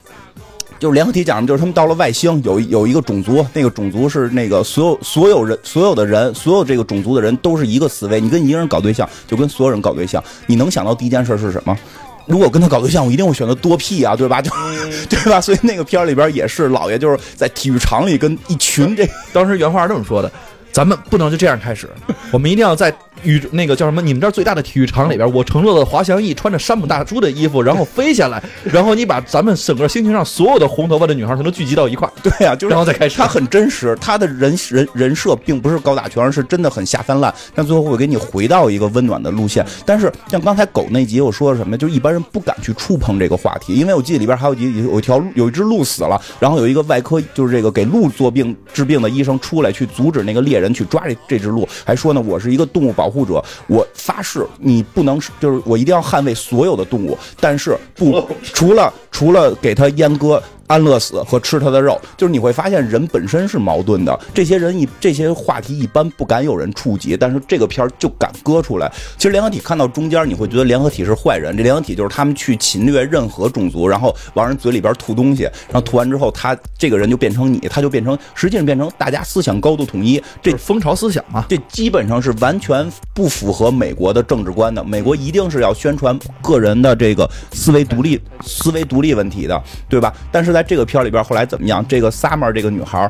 [0.80, 8.22] 就是联合体讲的，就是他们到了外星，有有一个种族，那个种族是那个所有所有人所有的人，所有这个种族的人都是一个思维。
[8.22, 10.24] 你跟一个人搞对象，就跟所有人搞对象。
[10.48, 11.78] 你能想到第一件事是什么？
[12.26, 14.42] 如果跟他搞对象，我一定会选择多屁啊，对吧？
[14.42, 14.50] 就
[15.10, 15.42] 对吧？
[15.42, 20.32] 所以那个片里边也是，老爷就是在体育场里跟一群这，当时原话是这么说的：
[20.72, 21.90] 咱们不能就这样开始，
[22.32, 22.94] 我们一定要在。
[23.24, 24.02] 宇那个叫什么？
[24.02, 32.14] 你们这儿最大的体育场里边，我乘坐的滑翔翼，穿着山姆大叔的衣服，然后飞下来，然后你把咱们整个星球上所有的红头发的女孩全都聚集到一块儿。
[32.22, 33.18] 对呀，就是然后再开始。
[33.18, 39.66] 他很真实，他的人人人设并不是高大全，是真的很下三滥，但最后会给你回到一个温暖的路线。
[39.86, 41.78] 但是像刚才狗那集我说的什么？
[41.78, 53.86] 就一般人不敢去触碰这个话题，因为我记得里边还有几有一条有一只鹿死了，然后有一个外科就是这个给鹿做病治病的医生出来去阻止那个猎人去抓这这只鹿，还说呢，我是一个动物保护者，我。
[53.94, 60.42] 发誓，你不能就是我一定要捍卫所有的动物，但是不除了除了给他阉割。
[60.70, 64.18] 安乐死和吃他的肉，就是你会发现人本身是矛盾的。
[64.36, 68.92] 这些人一这些话题一般不敢有人触及，但是这个片儿就敢割出来。
[69.18, 71.58] 其实联合体看到中间，你会觉得联合体是坏人。
[71.58, 80.22] 这联合体就是他们去侵略任何种族，然后往人嘴里边吐东西，然后吐完之后，他这个人就变成你，他就变成实际上变成大家思想高度统一。
[80.40, 84.84] 这蜂巢思想嘛，这基本上是完全不符合美国的政治观的。
[84.84, 90.14] 美国一定是要宣传个人的这个思维独立、思维独立问题的，对吧？
[90.32, 91.86] 但是在在这个片里边，后来怎么样？
[91.88, 93.10] 这个 Summer 这个女孩，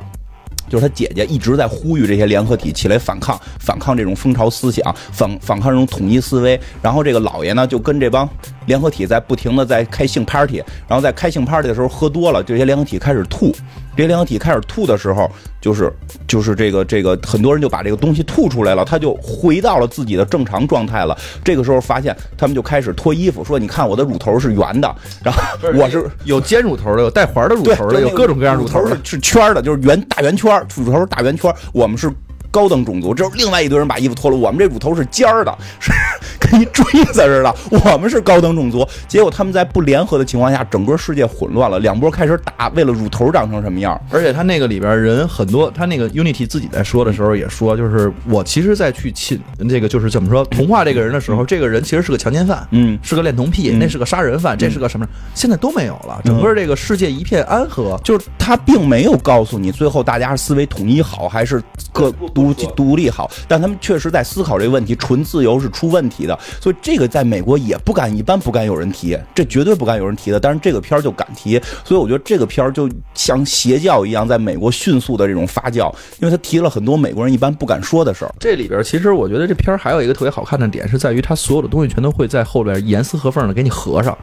[0.69, 6.59] 就是她姐姐，一直在呼吁这些联合体起来反抗，反抗这种蜂巢思想，反反抗这种统一思维。
[6.79, 8.29] 然后这个老爷呢，就跟这帮
[8.69, 13.51] 联合体在不停的在开性 party，然后在开性 party 的时候喝多了，这些联合体开始吐。
[13.97, 15.29] 这些联合体开始吐的时候，
[15.60, 15.91] 就是
[16.27, 21.17] 就是这个这个很多人就把这个东西吐出来了，他就回到了自己的正常状态了。
[21.43, 25.41] 这个时候发现他们就开始脱衣服，说：“你看我的乳头是圆的，然后
[25.73, 31.53] 我是有尖乳头的，有带环的乳头的，有各种各样乳头是是圈的，就是圆大圆圈，乳头是大圆圈。
[31.73, 32.10] 我们是。”
[32.51, 34.38] 高等种族，就是另外一堆人把衣服脱了。
[34.38, 35.91] 我们这乳头是尖儿的，是
[36.39, 37.55] 跟一锥子似的。
[37.69, 41.79] 我们是高等种族，结果他们在不联合的情况下，整个世界混乱了。
[41.79, 43.99] 两波开始打，为了乳头长成什么样。
[44.09, 55.05] 而且他那个里边人很多，他那个 Unity 自己在说的时候也说，就是我其实在去亲这个就是怎么说同化这个人的时候，这个人其实是个强奸犯，嗯，是个恋童癖，那是个杀人犯，这是个什么？
[55.35, 57.99] 现在都没有了，整个这个世界一片安和。
[58.03, 62.12] 就是他并没有告诉你，最后大家是思维统一好，还是各
[62.54, 63.30] 独独立好。
[63.47, 70.39] 但他们确实在思考这个问题，纯自由是出问题的，所以这个在美国也不敢，一般不敢有人提，这绝对不敢有人提的。
[70.39, 78.34] 但是这个片儿就敢提，所以我觉得这个片儿就像邪教一样，在美国迅速的这种发酵，因为他提了很多美国人一般不敢说的事儿。
[78.39, 84.17] 这里边其实我觉得这片儿还有一个特别好看的点，是在于他所有的东西全都会在后边严丝合缝的给你合上。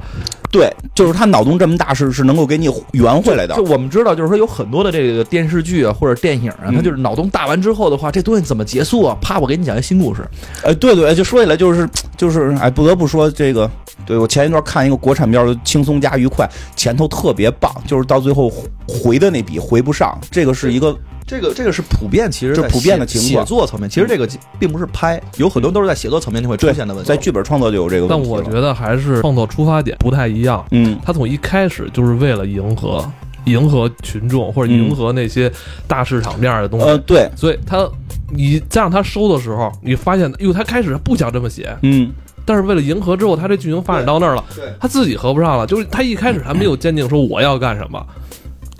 [0.50, 3.62] 对，就是他脑洞这么大，是是能够给你圆回来的就。
[3.64, 9.16] 我们知道，就是说有很多的这个电视剧啊或者电影啊，嗯它就是脑洞大完之后的话，这东西怎么结束啊？
[9.20, 10.22] 啪，我给你讲一新故事。
[10.64, 13.70] 哎，对对，就说起来就是就是，哎，不得不说这个，
[14.04, 18.52] 对我前一段看一个国产片儿，轻松加愉快，前头特别棒，就是到最后
[18.86, 27.08] 回的那笔回不上，这个是一个这个这个是普遍，其实在这普遍的情况写作层面，其实这个并不是拍，有很多都是在写作层面就会出现的问题。
[27.08, 28.28] 在剧本创作就有这个问题。
[28.28, 30.64] 但我觉得还是创作出发点不太一样。
[30.70, 33.04] 嗯，他从一开始就是为了迎合
[33.46, 35.50] 迎合群众或者迎合那些
[35.88, 37.88] 大市场面儿的东西，呃，对，所以他
[38.30, 42.12] 你再让他收的时候，你发现，哟，他开始不想这么写，嗯，
[42.44, 44.44] 但是为了迎合之后，他这剧情发展到那儿了，
[44.78, 48.04] 他自己合不上了，就是他一开始还没有坚定说我要干什么。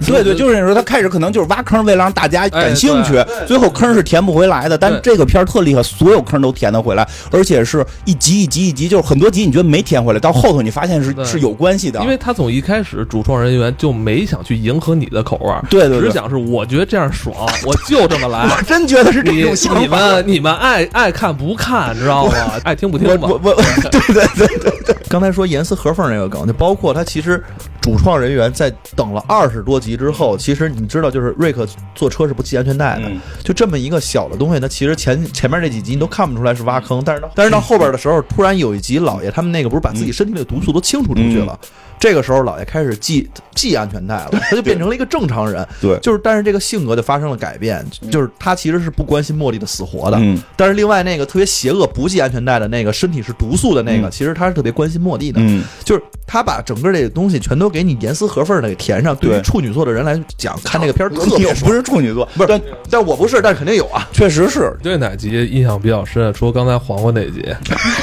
[0.05, 4.77] 对对，就是说他开始可能就是挖坑，为了让大家感兴趣，哎最后坑是填不回来的。
[4.77, 12.01] 但这个片儿特厉害，所有坑都填得回来，而且是一集一集一集，就是很多集你觉得没填回来，到后头你发现是是有关系的。
[12.03, 18.47] 因为他从一开始主创人员就没想去迎合你的口味儿，对对对只想是我觉得这样爽，我就这么来。
[18.55, 19.87] 我真觉得是这你种想你。
[19.87, 22.33] 们你们爱爱看不看，知道吗？
[22.65, 23.29] 爱听不听吧。
[23.31, 27.43] 我我我， 对对对对对，刚才说严丝合缝那个梗，就包括他其实
[27.87, 33.21] 主创人员在等了二十多集之后，其实你知道，就是瑞克坐车是不系安全带的，嗯。
[33.45, 41.57] 就这么一个小的东西，那其实前前面这几集你都看不出来是挖坑，但是到但是到后边的时候，突然有一集老爷他们那个不是把自己身体里的毒素都清除出去了，
[41.99, 59.15] 这个时候老爷开始系系安全带了，他就变成了一个正常人，对就是但是这个性格就发生了改变，就是他其实是不关心茉莉的死活的，嗯但是另外那个特别邪恶不系安全带的那个身体是毒素的那个，嗯其实他是特别关心茉莉的，嗯，就是他把整个这个东西全都给你严丝合缝的给填上。
[59.17, 61.73] 对于处女座的人来讲，看这个片儿特别爽不。
[61.73, 64.09] 是处女座，不是但，但我不是，但是肯定有啊。
[64.13, 64.75] 确实是。
[64.83, 66.33] 对哪集印象比较深？
[66.33, 67.45] 除了刚才黄瓜那集，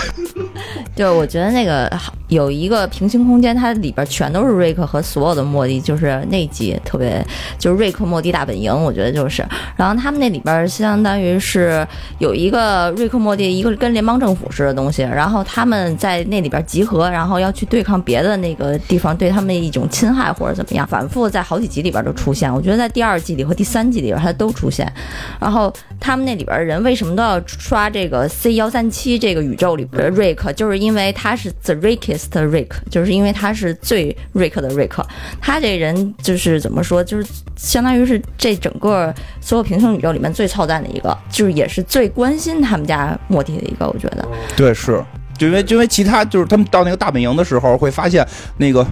[0.96, 1.92] 就我觉得那个
[2.28, 7.26] 有一个平行空间，它里边全都是瑞克和所有的莫蒂，就是那集特别
[7.58, 9.46] 就是瑞克莫蒂大本营，我觉得就是。
[9.76, 11.86] 然后他们那里边相当于是
[12.20, 22.54] 有一个瑞克莫蒂一个跟联邦政府似的东西，然后他们在那里边集合，然后要去对抗别的那个地方对他们的一种侵害或者怎么样，反复在好几集里边都出现。
[22.54, 24.92] 我觉得在第二季里和第三季里边它都出现。
[25.40, 35.04] 然后他们那里边人为什么都要刷这个 C 幺三七这个宇宙里边的瑞克，就就是因为他是 the Rickest Rick，就是因为他是最 Rick 的 Rick。
[35.41, 44.26] 他这人就是怎么说，就是相当于是这整个所有平行宇宙里面最操蛋的一个，就是也是最关心他们家莫蒂的一个，我觉得。
[44.56, 45.04] 对，是，
[45.38, 48.26] 就因为就因为其他就是他们到那个大本营的时候，会发现
[48.58, 48.88] 那个。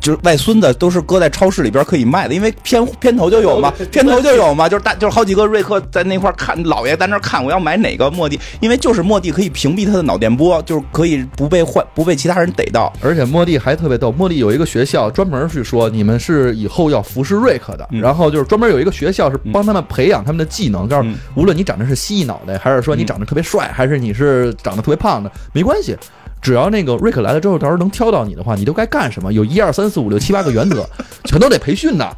[0.00, 12.92] 就是外孙子都是搁在超市里边可以卖的，因为片片头就有嘛， 片头就有嘛，就是大就是好几个瑞克在那块儿看，老爷在那儿看我要买哪个莫蒂，因为就是莫蒂可以屏蔽他的脑电波，就是可以不被坏不被其他人逮到。
[13.00, 25.96] 而且莫蒂还特别逗，莫蒂有一个学校专门去说你们是以后要服侍瑞克的，嗯然后就是专门有一个学校是帮他们培养他们的技能，告诉嗯无论你长得是蜥蜴脑袋，还是说你长得特别帅，还是你是长得特别胖的，没关系。
[26.40, 29.32] 只要那个瑞克来了之后，到时候能挑到你的话，你都该干什么？
[29.32, 30.88] 有一二三四五六七八个原则，
[31.24, 32.16] 全都得培训的，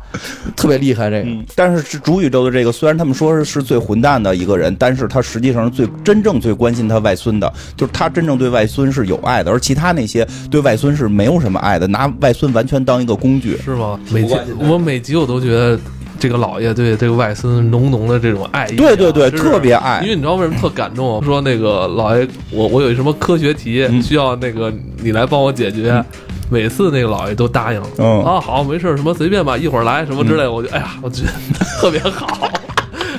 [0.57, 1.11] 特别厉害。
[1.11, 13.59] 这个、嗯，但是是主宇宙的这个，虽然他们说是是最混蛋的一个人，但是他实际上是最真正最关心他外孙的，就是他真正对外孙是有爱的，而其他那些对外孙是没有什么爱的，拿外孙完全当一个工具。
[13.65, 13.99] 是吗？
[14.11, 15.79] 每集我每集我都觉得
[16.23, 20.09] 这个老爷对这个外孙浓浓的这种爱意啊，对对对，是特别爱因。
[20.09, 21.21] 为你知道为什么特感动？
[21.25, 26.01] 说那个老爷，我我有一什么科学题嗯需要那个你来帮我解决。
[26.49, 32.49] 每次那个老爷都答应，嗯啊好没事什么随便吧，一会儿来什么之类的，我就哎呀，我觉得特别好。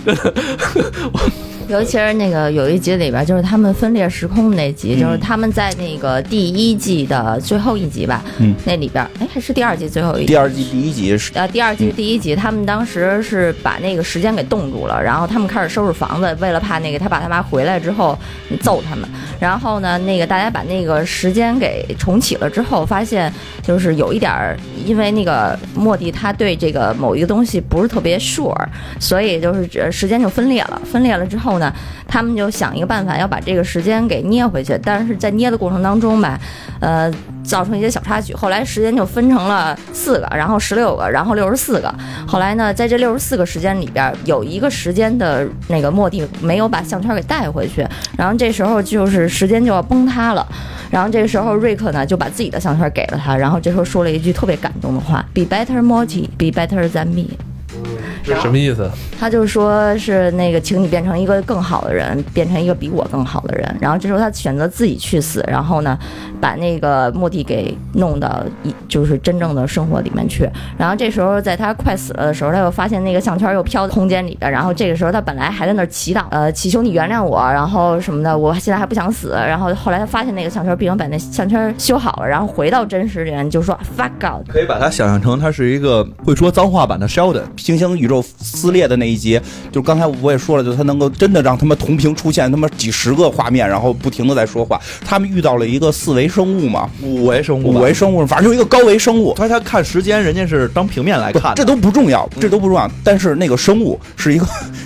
[1.68, 10.36] 尤其是那个有一集里边，就是他们分裂时空那集，就是他们在那个第一季的最后一集吧，嗯那里边，哎，还是第二季最后一集第。
[10.36, 18.18] 二季第一集是呃，第二季第一集，他们当时是把那个时间给冻住了，然后他们开始收拾房子，为了怕那个他爸他妈回来之后
[18.62, 19.08] 揍他们。
[19.40, 28.56] 然后呢，那个大家把那个时间给重启了之后，发现就是有一点儿，因为那个莫蒂他对这个某一个东西不是特别 sure，
[29.00, 30.82] 所以就是呃时间就分裂了。
[30.86, 31.72] 分裂了之后后呢，
[32.08, 36.40] 他们就想一个办法要把这个时间给捏回去，但是在捏的过程当中吧，
[36.80, 37.12] 呃，
[37.44, 38.34] 造成一些小插曲。
[38.34, 41.94] 后来时间就分成了四个，然后十六个，然后六十四个。
[42.28, 47.86] 后来呢，在这六十四个时间里边，有一个时间的那个莫蒂没有把项圈给带回去，
[48.18, 50.48] 然后这时候就是时间就要崩塌了。
[50.90, 56.28] 然后这时候瑞克呢就把自己的项圈给了他，然后这时候说了一句特别感动的话：“Be better, Morty.
[56.38, 57.30] Be better than me。”
[58.24, 58.90] 这什么意思？
[59.20, 63.78] 他就说是那个，请你变成一个更好的人，变成一个比我更好的人。
[63.80, 65.98] 然后这时候他选择自己去死，然后呢，
[66.42, 70.50] 把那个莫蒂给弄到一就是真正的生活里面去。
[70.78, 74.52] 然后这时候在他快死了的时候，他又发现那个项圈又飘在空间里边。
[74.52, 79.32] 然后这个时候他本来还在那儿祈祷，呃，祈求你原谅我，然后什么的，我现在还不想死。
[79.32, 84.48] 然后后来他发现那个项圈，并且把那项圈修好了，然后回到真实人，就说 fuck God。
[84.48, 87.44] 可以把它想象成他是一个会说脏话版的 Sheldon。
[87.56, 89.40] 平行宇宙撕裂的那一集，
[89.72, 94.80] 就刚才我也说了，就他能够真的让他们同屏出现他妈几十个画面，然后不停的在说话。
[95.06, 99.34] 他们遇到了一个四维生物嘛，五维生物，五维生物，反正就一个高维生物。
[99.36, 102.90] 他他看时间，人家是当平面来看，这都不重要，这都不重要。
[103.04, 104.46] 但是那个生物是一个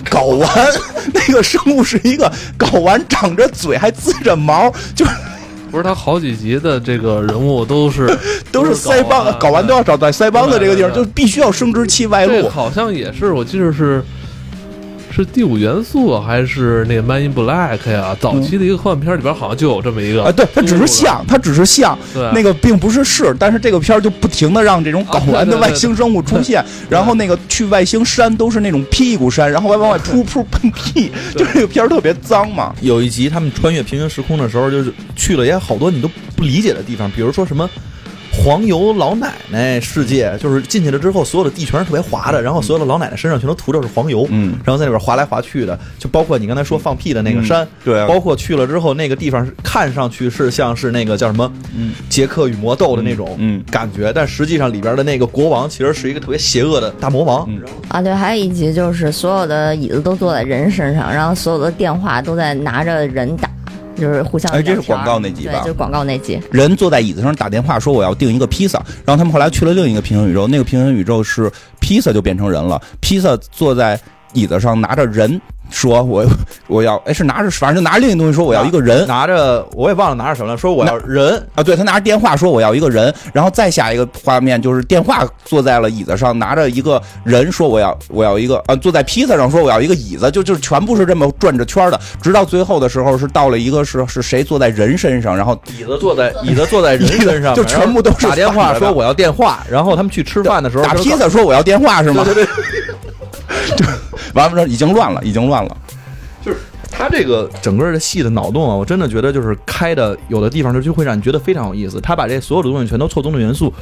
[0.10, 0.50] 睾丸，
[1.14, 5.12] 那个生物是一个睾丸，长着嘴还滋着毛，就是
[5.78, 8.08] 不是他好几集的这个人物都是
[8.52, 12.50] 都是腮帮搞完都要找在腮帮子这个地方，就必须要生殖器外露。
[12.50, 14.04] 好像也是，我记得是
[15.24, 18.16] 是第五元素还是那个《Man in Black》呀？
[18.20, 32.76] 早期的一个科幻片里边好像就有这么一个啊，对，它只是像，它只是像，对那个并不是是，但是这个片儿就不停的让这种睾丸的外星生物出现，然后那个去外星山都是那种屁股山，然后还往外噗噗喷屁，就这个片儿特别脏嘛。
[32.82, 37.68] 有一集他们穿越平行时空的时候，就是去了也好多你都不理解的地方，比如说什么。
[38.48, 44.58] 黄油老奶奶世界就是进去了之后，所有的地全是特别滑的，然后所有的老奶奶身上全都涂着是黄油，嗯。
[44.64, 48.08] 然后在里边滑来滑去的，就包括你刚才说放屁的那个山，对啊。
[48.08, 51.92] 包括去了之后那个地方看上去是像是那个叫什么，嗯。
[52.08, 53.58] 杰克与魔豆的那种嗯。
[53.60, 53.64] 嗯。
[53.70, 57.62] 感觉，但实际上里边的那个国王其实是一个特别邪恶的大魔王，嗯。
[57.90, 63.50] 啊，对，还有一集就是所有的椅子都坐在人身上，然后所有的电话都在拿着人打，
[64.00, 66.40] 就是互相哎这是广告那集吧对，就是广告那集。
[66.52, 74.00] 人坐在椅子上打电话说我要订一个披萨，然后他们后来去了另一个平行宇宙，那个平行宇宙是披萨就变成人了，披萨坐在
[74.34, 76.26] 椅子上拿着人说我
[76.68, 79.06] 我要哎是拿着反正就拿着另一东西说我要一个人。
[79.08, 102.24] 拿着我也忘了拿着什么了，说我要人，啊，对他拿着电话说我要一个人，然后再下一个画面就是电话坐在了椅子上，拿着一个人说我要我要一个啊，坐在披萨上说我要一个椅子，就就全部是这么转着圈的，直到最后的时候是到了一个是是谁坐在人身上，然后椅子坐在椅子坐在人身上， 就全部都是打电话说我要电话，然后他们去吃饭的时候打披萨说我要电话是吗？
[102.24, 102.54] 对对对，
[103.78, 103.86] 就
[104.34, 105.78] 完了，已经乱了，已经乱了。
[106.44, 106.60] 就是
[106.92, 112.00] 他这个整个的戏的脑洞啊，我真的觉得就是开的，有的地方就就会让你觉得非常有意思。
[112.02, 113.74] 他把这所有的东西全都错综的元素，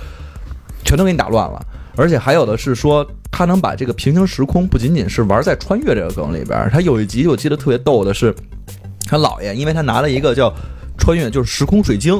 [0.83, 1.65] 全都给你打乱了。
[1.97, 8.35] 而且还有的是说，他能把这个平行时空不仅仅是玩在穿越这个梗里边，他有一集我记得特别逗的是，
[9.07, 10.53] 他姥爷因为他拿了一个叫
[11.05, 12.15] 穿越，就是时空水晶，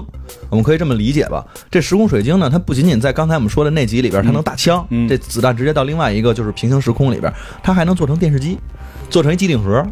[0.48, 1.44] 我们可以这么理解吧。
[1.72, 7.34] 这时空水晶呢，它不仅仅在刚才我们说的那集里边，它能打枪，嗯这子弹直接到另外一个就是平行时空里边，
[7.64, 8.60] 它还能做成电视机，
[9.10, 9.84] 做成一机顶盒。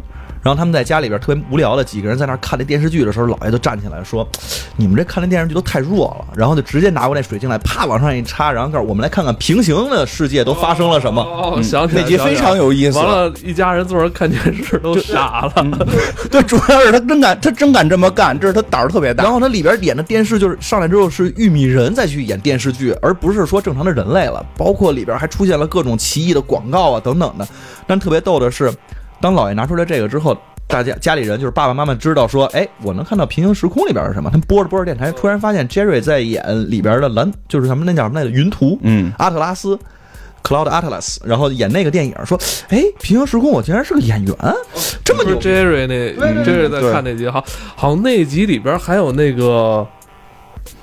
[0.44, 4.28] 然后他们在家里边特别无聊的几个人在那看那电视剧的时候，姥爷就站起来说
[4.76, 11.22] ：“你们这看那电视剧都太弱了。”然后就直接拿过那水晶来，啪往上一插，然后告诉我们来看看平行的世界都发生了什么。
[11.22, 15.86] 哦，想起来那集非常有意思完了，一家人坐着看电视都傻了。
[16.30, 19.24] 对，主要是他真敢，他真敢这么干，这是他胆儿特别大。
[19.24, 24.44] 然后他里边演的电视就是上来之后是玉米人再去演电视剧，而不是说正常的人类了。
[24.58, 27.48] 包括里边还出现了各种奇异的广告啊等等的。
[27.86, 28.72] 但特别逗的是，
[29.20, 30.36] 当姥爷拿出来这个之后，
[30.66, 34.30] 大家家里人就是爸爸妈妈知道说，哎，我能看到平行时空里边是什么。
[34.30, 38.30] 他们播着播着电台，突然发现 Jerry 在演里边的蓝，就是什么那叫什么来着？
[38.30, 39.78] 云图，嗯阿特拉斯。
[40.46, 42.38] Cloud Atlas，然后演那个电影，说，
[42.68, 44.36] 哎，平行时空，我竟然是个演员，
[45.02, 47.42] 这么牛！Jerry 那 Jerry 在看那集，好，
[47.74, 49.86] 好像那集里边还有那个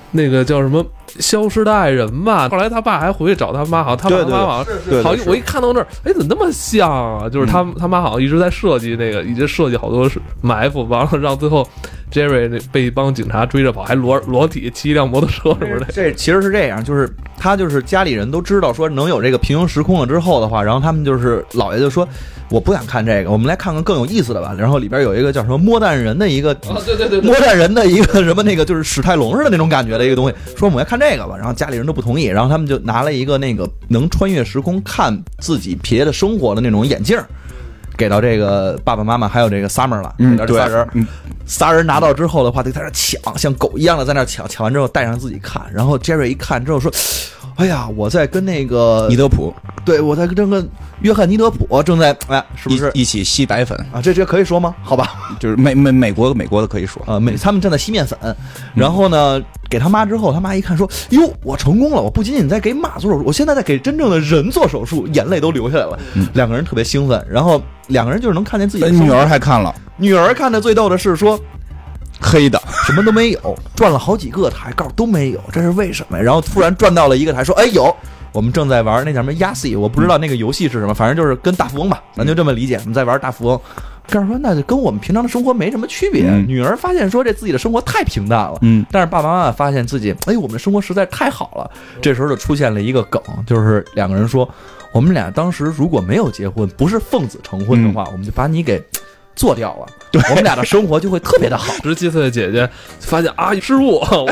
[0.10, 0.84] 那个叫什么
[1.20, 2.48] 消失的爱人吧。
[2.50, 7.30] 后来他爸还回去找他妈，好像他妈好像好像我一看到那儿，哎，怎么那么像啊？
[7.30, 10.10] 就是他他妈好像一直在设计那个，一直设计好多
[10.42, 11.68] 埋伏，完了让最后
[12.12, 15.86] Jerry 那被一帮警察追着跑，还裸裸体骑一辆摩托车什么的。
[15.92, 22.08] 这其实是这样，就是他就是家里人都知道说能有这个平行时空了之后的话，然后他们就是姥爷就说
[22.50, 24.54] 我不想看这个，我们来看看更有意思的吧。
[24.58, 26.52] 然后里边有一个叫什么摸蛋人的一个。
[26.52, 37.26] 啊，对对对对摸蛋人的一个什么那个就是史泰龙似的那种感觉的一个东西，说我们来看这个吧，然后家里人都不同意，然后他们就拿了一个那个能穿越时空看自己别的生活的那种眼镜儿，
[38.02, 41.06] 给到这个爸爸妈妈还有这个 Summer 了，嗯给到这仨人，嗯。
[41.46, 46.90] 仨人拿到之后的话，就在那抢，像狗一样的在那抢，抢完之后带上自己看，然后 Jerry 一看之后说
[47.62, 49.54] ：“哎呀，我在跟那个尼德普
[49.86, 50.66] 对我在跟个
[51.02, 54.02] 约翰尼德普正在哎，是不是一一起吸白粉，啊？
[54.02, 54.74] 这这可以说吗？
[54.82, 58.18] 好吧，就是美美美国美国的可以说，啊，美他们正在吸面粉，
[58.74, 59.40] 然后呢，
[59.70, 62.02] 给他妈之后，他妈一看说：“哟，我成功了！
[62.02, 66.00] 我不仅仅在给马做手术，我现在在给真正的人做手术，眼泪都流下来了。
[66.34, 71.40] 两个人特别兴奋，然后两个人就是能看见自己的呃女儿还看了女儿看的最逗的是说
[72.22, 76.18] 黑的，什么都没有，转了好几个台，告诉都没有，这是为什么？
[76.22, 77.94] 然后突然转到了一个台，说：“哎有。”
[78.34, 82.78] 我们正在玩那叫什么亚 C，我不知道那个游戏是什么，反正就是跟大富翁吧，咱就这么理解。
[82.78, 83.60] 我们在玩大富翁，
[84.10, 86.30] 告诉说那就跟我们平常的生活没什么区别。
[86.30, 91.70] 嗯女儿发现说这自己的生活太平淡了，嗯但是爸爸妈妈发现自己，哎，我们的生活实在太好了。
[92.02, 94.50] 这时候就出现了一个梗，就是两个人说，
[94.94, 98.82] 我们俩当时如果没有结婚，不是奉子成婚的话，我们就把你给
[99.36, 101.74] 做掉了，我们俩的生活就会特别的好。
[101.84, 102.70] 十七岁的姐姐
[103.00, 104.30] 发现啊，失误，我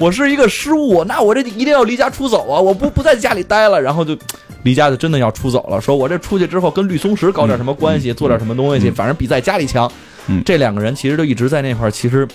[0.00, 2.60] 我是一个失误，那我这一定要离家出走啊！
[2.60, 4.16] 我不不在家里待了，然后就
[4.62, 5.80] 离家就真的要出走了。
[5.80, 9.90] 说我这出去之后跟绿松石搞点什么关系，做点什么东西，反正比在家里强。
[10.26, 12.26] 嗯这两个人其实就一直在那块儿，其实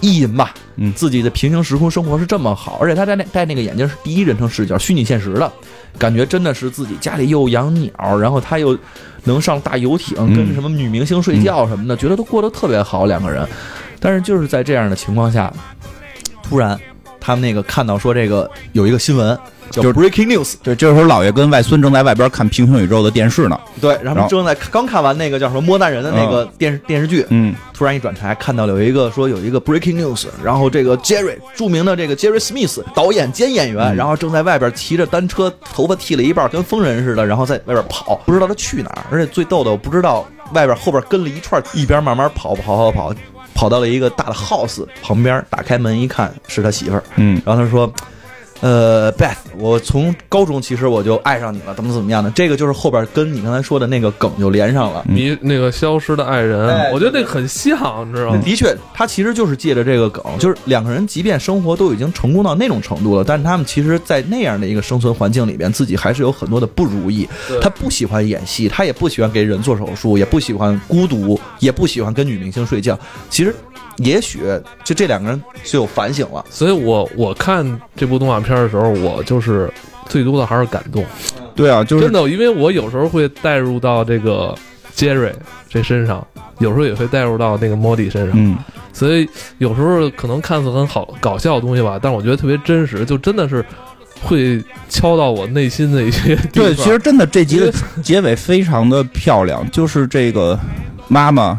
[0.00, 0.92] 意淫吧，嗯。
[0.92, 5.52] 自己的平行时空生活是这么好，而且他戴那戴那个眼镜是第一人称视角，虚拟现实的，
[5.98, 8.76] 感觉真的是自己家里又养鸟，然后他又
[9.24, 10.34] 能上大游艇，嗯。
[10.34, 13.46] 跟什么女明星睡觉什么的，觉得都过得特别好两个人。
[13.98, 15.52] 但是就是在这样的情况下，
[16.42, 16.78] 突然
[17.20, 19.38] 他们那个看到说这个有一个新闻
[19.70, 27.54] 叫 breaking news，对，这时候姥爷跟外孙正在外边看平行宇宙的电视呢，对，然后正在刚看完那个叫什么摸蛋人的那个电视电视剧，嗯。
[27.72, 33.96] 突然一转台看到有一个说有一个 breaking news，然后这个 Jerry 著名的这个 Jerry Smith 导演兼演员，嗯。
[33.96, 43.14] 然后正在外边骑着单车，头发剃了一半，跟疯人似的，然后在外边跑，不知道他去哪儿，而且最逗的我不知道外边后边跟了一串，一边慢慢跑跑跑跑，跑
[43.68, 47.92] 到了一个大的 house 旁边，打开门一看是他媳妇儿，嗯然后他说。
[48.60, 52.30] 呃，Beth，我从高中其实我就爱上你了，怎么怎么样的？
[52.32, 55.02] 这个就是后边跟你刚才说的那个梗就连上了。
[55.08, 58.42] 迷那个消失的爱人，哎我觉得那个很像，你知道吗？
[58.44, 67.26] 的确，他其实就是借着这个梗，就是两个人即便生活都已经成功到那种程度了，但是他们其实，在那样的一个生存环境里边，自己还是有很多的不如意。
[67.62, 72.98] 他不喜欢演戏，他也不喜欢给人做手术，也不喜欢孤独，也不喜欢跟女明星睡觉。
[73.30, 73.54] 其实，
[74.02, 74.40] 也许
[74.84, 76.44] 就这两个人就有反省了。
[76.50, 77.64] 所以我我看
[77.96, 79.72] 这部动画片的时候，我就是
[80.06, 81.04] 最多的还是感动，
[81.54, 84.54] 对啊，就是真的，因为我有时候会带入到这个
[84.94, 85.34] 杰瑞
[85.68, 86.26] 这身上，
[86.58, 88.56] 有时候也会带入到那个莫蒂身上，嗯。
[88.92, 89.26] 所以
[89.58, 93.64] 有时候可能看似很好搞笑的东西吧，但我觉得特别真实，就真的是
[94.20, 97.72] 会敲到我内心的一些地对，其实真的这集的
[98.02, 100.58] 结尾非常的漂亮，就是这个
[101.06, 101.58] 妈妈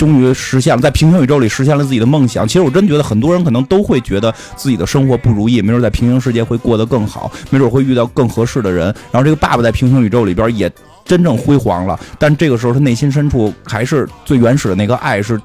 [0.00, 2.48] 终于实现了在平行宇宙里实现了自己的梦想。
[2.48, 8.86] 其实我真觉得很多人可能都会觉得自己的生活不如意，没准在平行世界会过得更好，没准会遇到更合适的人。
[9.12, 10.72] 然后这个爸爸在平行宇宙里边也
[11.04, 15.38] 真正辉煌了，但这个时候他内心深处还是最原始的那个爱是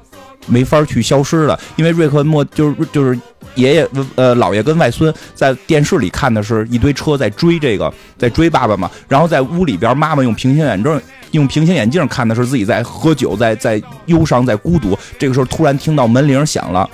[0.46, 3.18] 没法去消失了，因为瑞克莫就是就是
[3.54, 16.88] 爷爷呃姥爷跟外孙在电视里看的是一堆车在追这个在追爸爸嘛，然后在屋里边妈妈用平行眼镜用平行眼镜看的是自己在喝酒在在忧伤在孤独，这个时候突然听到门铃响了。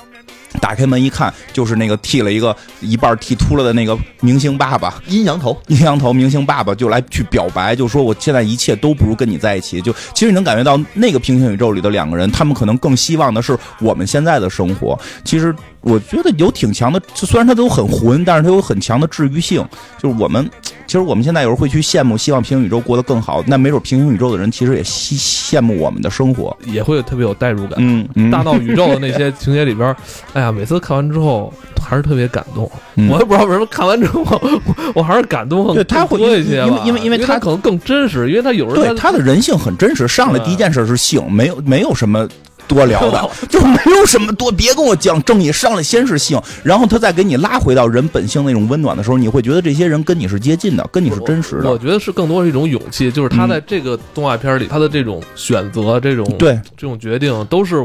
[0.61, 9.81] 打开门一看，就是那个剃了一个一半剃秃了的那个明星爸爸，阴阳头，阴阳头明星爸爸就来去表白，就说我现在一切都不如跟你在一起。
[9.81, 14.99] 就其实你能感觉到那个平行宇宙里的两个人，他们可能更希望的是我们现在的生活。
[15.25, 19.65] 其实我觉得有挺强的，虽然它都很混，但是它有很强的治愈性。
[20.01, 20.49] 就是我们
[20.87, 23.43] 其实我们现在有时候会去羡慕，希望平行宇宙过得更好。
[23.47, 26.57] 那没准平行宇宙的人其实也羡羡慕我们的生活。
[26.67, 27.75] 也会特别有代入感。
[27.79, 29.97] 嗯，嗯大闹宇宙的那些情节里边儿，
[30.33, 32.71] 哎呀，每次看完之后还是特别感动。
[32.95, 34.23] 嗯我也不知道为什么看完之后，
[34.65, 42.29] 我 我还是感动对他会多一些吧因为因为因为他他可能更真实，因为他有时候对他的人性很真实，上来第一件事是性，没有没有什么。
[42.75, 51.71] 多聊的， 就没有什么多，别跟我讲正义，上来先是性，然后他再给你拉回到人本性那种温暖的时候，你会觉得这些人跟你是接近的，跟你是真实的。
[51.71, 57.77] 我觉得是更多是一种勇气，就是他在这个动画片里，他的这种选择、这种对这种决定，都是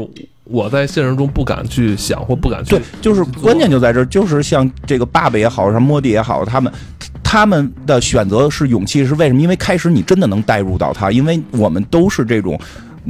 [0.44, 6.72] 我在现实中不敢去想或不敢去对，就是关键就在这儿，就是像这个爸爸也好，像莫蒂也好，他们
[7.22, 9.40] 他们的选择是勇气，是为什么？
[9.40, 12.58] 因为开始你真的能带入到他，因为我们都是这种。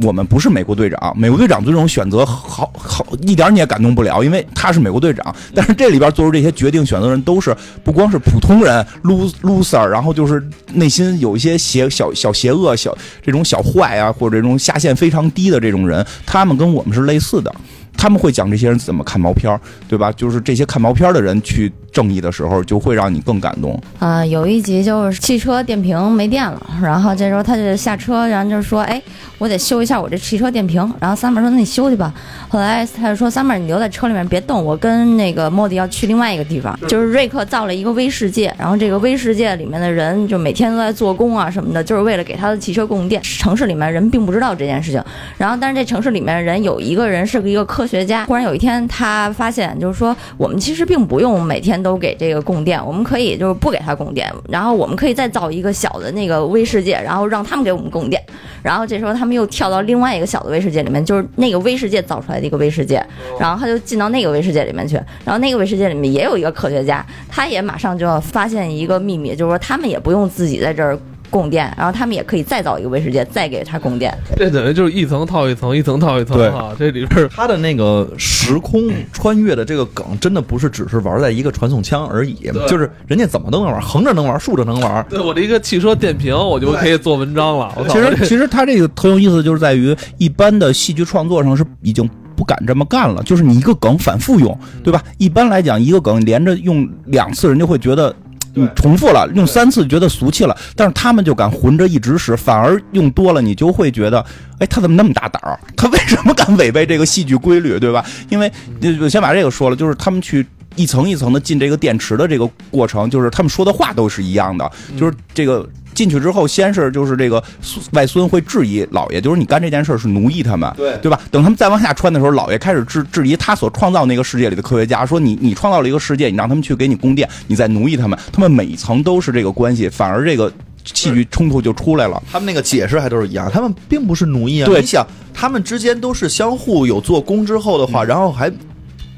[0.02, 5.34] 我们不是美国队长，美国队长这种选择好好一点你也感动不了，因为他是美国队长。
[5.54, 10.42] 但是这里边做出这些决定选择人都是不光是普通人，lose loser，然后就是
[10.74, 17.52] 内心有一些邪小小邪恶、小这种小坏啊，或者这种下限非常低的这种人，他们跟我们是类似的。
[18.00, 20.12] 他们会讲这些人怎么看毛片儿，对吧？
[20.12, 23.76] 就是这些看毛片儿的人去正义的时候，就会让你更感动。
[23.98, 29.02] 呃，有一集就是汽车电瓶没电了，然后这时候他就下车，然后就说：“哎，
[29.38, 32.12] 我得修一下我这汽车电瓶。”然后 Summer 说：“那你修去吧。”
[32.48, 43.22] 后来他就说：“Summer，你留在车里面别动，我跟那个莫迪要去另外一个地方，就是瑞克造了一个微世界，然后这个微世界里面的人就每天都在做工啊什么的，就是为了给他的汽车供电。
[43.22, 45.02] 城市里面人并不知道这件事情，
[45.36, 58.20] 然后但是这城市里面人有一个人是个一个科学家，忽然有一天他发现，就是说我们其实并不用每天都给这个供电，我们可以就是不给他供电，然后我们可以再造一个小的那个微世界，然后让他们给我们供电。
[58.62, 63.04] 然后这时候他们又跳到另外一个小的微世界里面，就是那个微世界造出来的一个微世界，
[63.38, 70.98] 然后他就进到那个微世界里面去，然后那个微世界里面也有一个科学家，他也马上就要发现一个秘密，就是说他们也不用自己在这儿。
[71.30, 74.16] 供电，然后他们也可以再造一个微世界，再给它供电。
[74.36, 76.74] 这等于就是一层套一层，一层套一层对啊！
[76.78, 85.04] 这里边儿他的那个时空穿越的这个梗，真的不是只是玩在一个传送枪而已，就是人家怎么都能玩，横着能玩，竖着能玩。
[85.08, 87.72] 对我的一个汽车电瓶，我就可以做文章了。
[87.88, 95.02] 其实其实它这个很有意思，就是在于一般的戏剧创作上是已经不敢这么干了，就是你一个梗反复用，对吧？
[95.18, 98.14] 一般来讲，一个梗连着用两次，人就会觉得。
[98.54, 104.24] 你重复了，用三次觉得俗气了，但是他们就敢混着一直使，反而用多了，你就会觉得，
[104.58, 105.58] 哎，他怎么那么大胆儿？
[105.76, 108.04] 他为什么敢违背这个戏剧规律，对吧？
[108.28, 110.44] 因为就先把这个说了，就是他们去
[110.76, 115.68] 一层一层的进这个电池的这个过程，就是他们说的话都是一样的，就是这个
[115.98, 117.42] 进去之后，先是就是这个
[117.90, 121.20] 外孙会质疑老爷，就是你干这件事儿是奴役他们，对对吧？
[121.32, 130.52] 等他们再往下穿的时候，老爷开始质质疑他所创造那个世界里的科学家，说你你创造了一个世界，你让他们去给你供电，你在奴役他们，他们每一层都是这个关系，反而这个
[130.84, 132.22] 戏剧冲突就出来了。
[132.30, 134.70] 他们那个解释还都是一样，他们并不是奴役啊。
[134.70, 138.48] 你想，他们之间都是相互有做工之后的话，然后还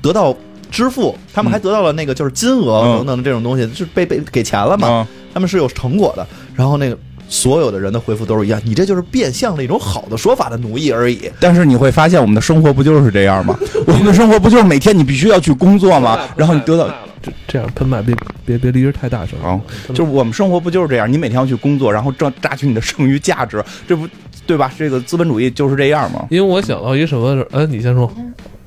[0.01, 0.35] 得到
[0.71, 6.27] 支付，他们还得到了那个就是金额嗯等等的这种东西，就是被被给钱了嘛，啊他们是有成果的。
[6.55, 6.99] 然后那个
[7.29, 11.31] 所有的人的回复都是一样，你这就是变相的一种好的说法的奴役而已。
[11.39, 13.57] 但是你会发现，我们的生活不就是这样吗？
[13.87, 16.19] 我们的生活不就是每天你必须要去工作吗？
[16.37, 16.89] 然后你得到
[17.23, 21.11] 这这样喷麦别别别离着太大声啊，就是我们生活不就是这样？
[21.11, 24.09] 你每天要去工作，然后赚榨取你的剩余价值，这不
[24.47, 24.73] 对吧？
[24.77, 26.27] 这个资本主义就是这样吗。
[26.31, 28.13] 因为我想到一什么，呃，你先说，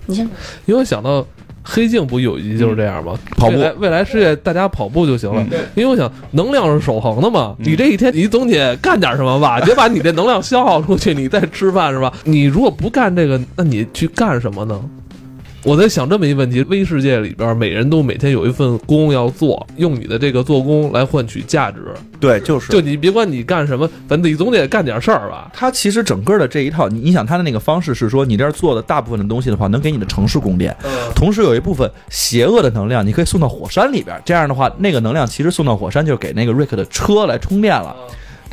[0.06, 0.26] 你先，
[0.66, 1.26] 因为我想到。
[1.64, 3.18] 黑镜不有一集就是这样吗？
[3.38, 5.42] 跑步未来未来世界大家跑步就行了，
[5.76, 7.56] 因为我想能量是守恒的嘛。
[7.60, 12.12] 你这一天你总得干点什么吧， 别把你这能量消耗出去，你再吃饭是吧？
[12.26, 14.80] 你如果不干这个，那你去干什么呢？
[15.66, 21.80] 我在想这么一个问题：微世界里边，每人都每天有一份工要做，用你的这个做工来换取价值。
[22.20, 25.50] 对，就是就你别管你干什么，反正你总得干点事儿吧。
[25.54, 30.76] 他其实整个的这一套，你你想他的那个方式是说，你这儿做的大部分的东西的话，能给你的城市供电，
[31.16, 34.22] 同时有一部分邪恶的能量，你可以送到火山里边。
[34.26, 37.96] 这样的话，那个能量其实送到火山就是给那个瑞克的车来充电了。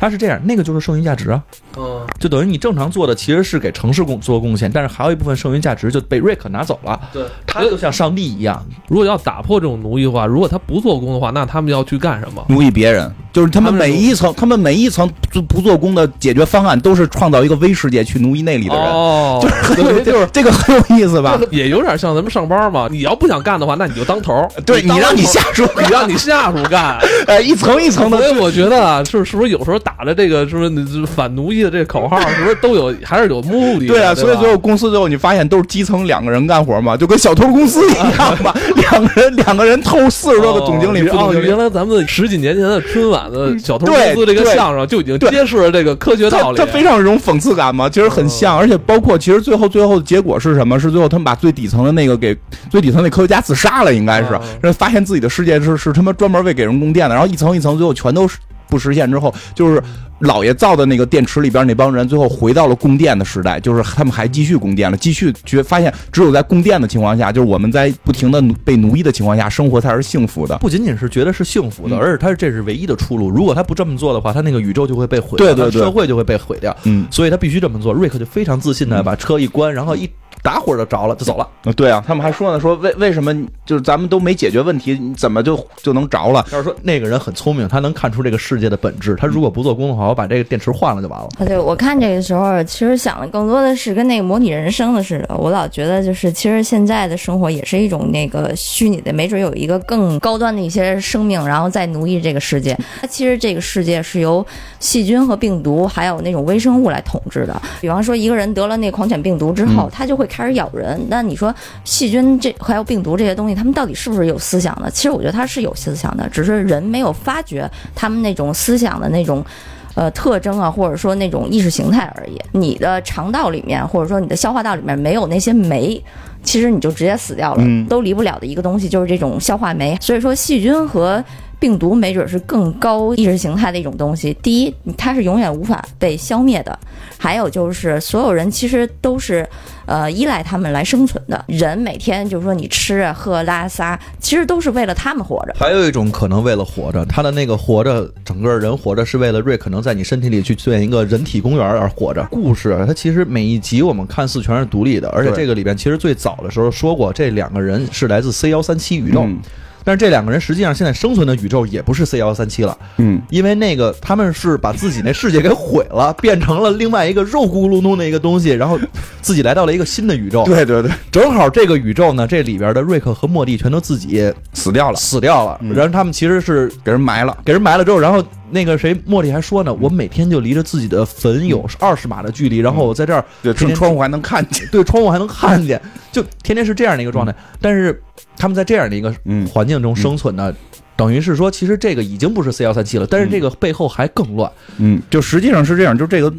[0.01, 1.39] 它是这样，那个就是剩余价值啊，
[1.77, 6.99] 嗯，就等于你正常做的其实是给城市贡做贡献，但是还有一部分剩余价值就被瑞克拿走了。
[7.13, 12.43] 对，他就像上帝一样，如果要打破这种奴役的话，如果他不做工的话，那他们要去干什么？
[12.49, 21.39] 奴役别人，就是他们每一层，他们每一层就不做工的解决方案都是创造一个微世界去奴役那里的人，哦，就是很有对 就是这个很有意思吧？
[21.51, 22.87] 也有点像咱们上班嘛。
[22.89, 24.49] 你要不想干的话，那你就当头。
[24.65, 26.97] 对你让你下属你让你下属干。
[27.27, 33.93] 哎，一层一层的所以我觉得啊，是是不是有时候打的这个是不是反奴役的这个口号，是不是都有还是有目的的？
[33.93, 41.57] 对啊，吧所以最后公司最后你发现都是基层两个人干活嘛，就跟小偷公司一样嘛， 两个人两个人偷四十多个总经理、副哦，原。
[41.57, 46.57] 来咱们十几年前的春晚的小偷公司这个相声就已经揭示了这个科学道理。
[46.57, 50.79] 它它非常有种讽刺感嘛，其实很像，而且包括其实最后最后的结果是什么？
[50.79, 52.35] 是最后他们把最底层的那个给
[52.69, 58.37] 最底层那科学家自杀了，应该是嗯，然后发现自己的世界是是他妈专门为给人供电的，然后一层一层最后全都是
[58.71, 59.83] 不实现之后，就是
[60.19, 70.57] 老爷造的那个电池里边那帮人最后回到了供电的时代，就是他们还继续供电了，继续觉发现只有在供电的情况下，就是我们在不停的被奴役的情况下，生活才是幸福的。
[70.59, 73.29] 不仅仅是觉得是幸福的，嗯而且他这是唯一的出路。
[73.29, 76.75] 如果他不这么做的话，他那个宇宙就会被毁掉，对对对社会就会被毁掉。
[76.83, 77.91] 嗯，所以他必须这么做。
[77.91, 80.09] 瑞克就非常自信的把车一关，然后一
[80.43, 81.47] 打火就着了，就走了。
[81.63, 83.33] 呃对啊，他们还说呢，说为为什么
[83.65, 86.45] 就是咱们都没解决问题，你怎么就就能着了？
[86.51, 89.15] 要是说那个人很聪明，他能看出这个世界的本质。
[89.15, 91.27] 他如果不做工的话，我把这个电池换了就完了。
[91.39, 95.35] 啊，对，我看这个时候，其实想的更多的是跟那个模拟人生的似的。
[95.37, 102.77] 我老觉得，就是其实现在的生活也是一种那个虚拟的，没准有一个更高端的一些生命，然后再奴役这个世界。
[102.99, 104.45] 它其实这个世界是由
[104.79, 107.61] 细菌和病毒，还有那种微生物来统治的。
[107.79, 110.99] 比方说，一个人得了那狂犬病毒之后，他就会开始咬人。
[111.09, 111.53] 那你说
[111.83, 114.89] 细菌这还有病毒这些东西，他们到底是不是有思想的？
[114.89, 119.45] 其实我觉得它是有思想的，只是人没有发觉他们那种思想的那种。
[119.93, 122.39] 呃，特征啊，或者说那种意识形态而已。
[122.53, 126.01] 你的肠道里面，或者说你的消化道里面没有那些酶，
[126.41, 127.61] 其实你就直接死掉了。
[127.61, 129.97] 嗯都离不了的一个东西就是这种消化酶。
[129.99, 131.21] 所以说，细菌和
[131.61, 134.35] 病毒没准是更高意识形态的一种东西。
[134.41, 136.73] 第一，它是永远无法被消灭的；
[137.19, 139.47] 还有就是，所有人其实都是
[139.85, 141.45] 呃依赖他们来生存的。
[141.47, 145.53] 人每天就是说你吃啊、喝、拉撒，其实都是为了他们活着。
[145.55, 152.27] 还有一种可能，为了活着，他的那个活着，整个人活着是为了瑞可能在你身体里去建一个人体公园而活着。
[152.31, 159.21] 故事啊它其实每一集我们看似全是独立的，而且这个里边其实最早的时候说过，这两个人是来自 C 幺三七宇宙。
[159.25, 159.37] 嗯
[159.83, 168.79] 但是这两个人实际上现在生存的宇宙也不是 C 幺三七了，嗯，因为那个他们是把自己那世界给毁了，变成了另外一个肉咕噜噜的一个东西，然后
[169.21, 170.43] 自己来到了一个新的宇宙。
[170.51, 177.37] 对对对，正好这个宇宙呢，这里边的瑞克和莫蒂全都自己死掉了，死掉了，嗯然后他们其实是给人埋了。
[177.43, 184.67] 给人埋了之后，然后那个谁茉莉还说呢，我每天就离着自己的坟有二十码的距离，然后我在这儿对，窗户还能看见。
[184.71, 185.81] 对窗户还能看见，
[186.11, 187.33] 就天天是这样的一个状态。
[187.59, 188.01] 但是
[188.37, 190.53] 他们在这样的一个嗯环境中生存呢，
[190.95, 194.51] 等于是说，其实这个已经不是 C 幺三七了，但是这个背后还更乱。
[194.77, 196.33] 嗯，就实际上是这样，就这个。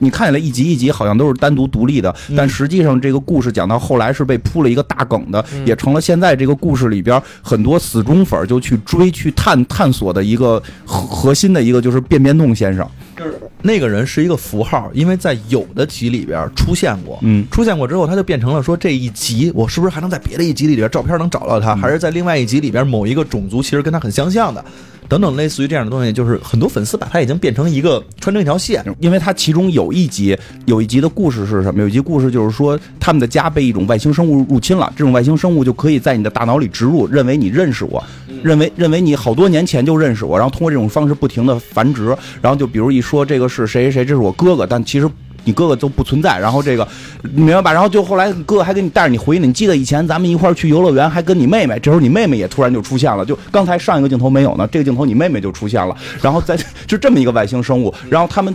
[0.00, 2.34] 你看起来一集一集好像都是单独独立的，嗯。
[2.36, 5.64] 但实际上这个故事讲到后来是被铺了一个大梗的，嗯。
[5.66, 12.84] 也成了现在这个故事里边很多死忠粉就去追、去探探索的一个核核心的一个就是变变动先生。
[13.16, 17.46] 就是那个人是一个符号，因为在有的集里边出现过，嗯。
[17.50, 24.64] 出现过之后，他就变成了说这一集我是不是还能在别的一集里边照片能找到他，还是在另外一集里边某一个种族其实跟他很相像的，
[25.10, 31.82] 等等类似于这样的东西，就是很多粉丝把它已经变成一个穿成一条线，因为它其中有一集，有一集的故事是什么？
[31.82, 38.00] 有一集故事就是说，他们的家被一种外星生物入侵了，这种外星生物就可以在你的大脑里植入，认为你认识我，
[38.44, 45.10] 认为认为你好多年前就认识我，然后通过这种方式不停的繁殖，然后就比如一说这个是谁谁谁，这是我哥哥，但其实。
[45.44, 46.86] 你哥哥都不存在，然后这个
[47.34, 47.72] 你明白吧？
[47.72, 58.54] 然后就后来哥哥还给你带着你回忆呢，你记得以前咱们一块儿去游乐园，还跟你妹妹，这时候你妹妹也突然就出现了，就刚才上一个镜头没有呢，这个镜头你妹妹就出现了，然后在就这么一个外星生物，然后他们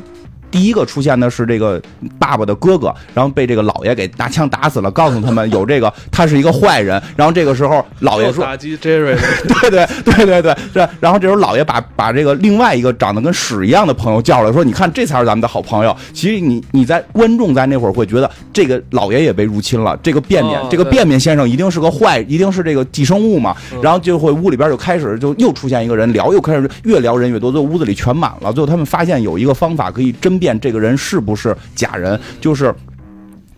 [0.52, 1.82] 第一个出现的是这个
[2.18, 7.02] 爸爸的哥哥，然后被这个老爷给拿枪打死了，告诉他们有这个他是一个坏人。
[7.16, 10.90] 然后这个时候老爷说打击 Jerry 的对对对对对，是。
[11.00, 23.56] 然后这时候老爷把把这个另外一个长得跟屎一样的朋友叫来，说：“你看，这才是咱们的好朋友。”其实你你在观众在那会儿会觉得这个老爷也被入侵了，这个便便、哦这个便便先生一定是个坏，一定是这个寄生物嘛。
[23.82, 28.52] 然后就会屋里边就开始就又出现一个人聊，又开始越聊人越多，最后屋子里全满了。
[28.52, 32.74] 最后他们发现有一个方法可以甄辨这个人是不是假人，就是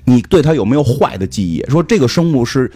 [0.05, 2.71] 你对他有没有坏的记忆，说这个生物是。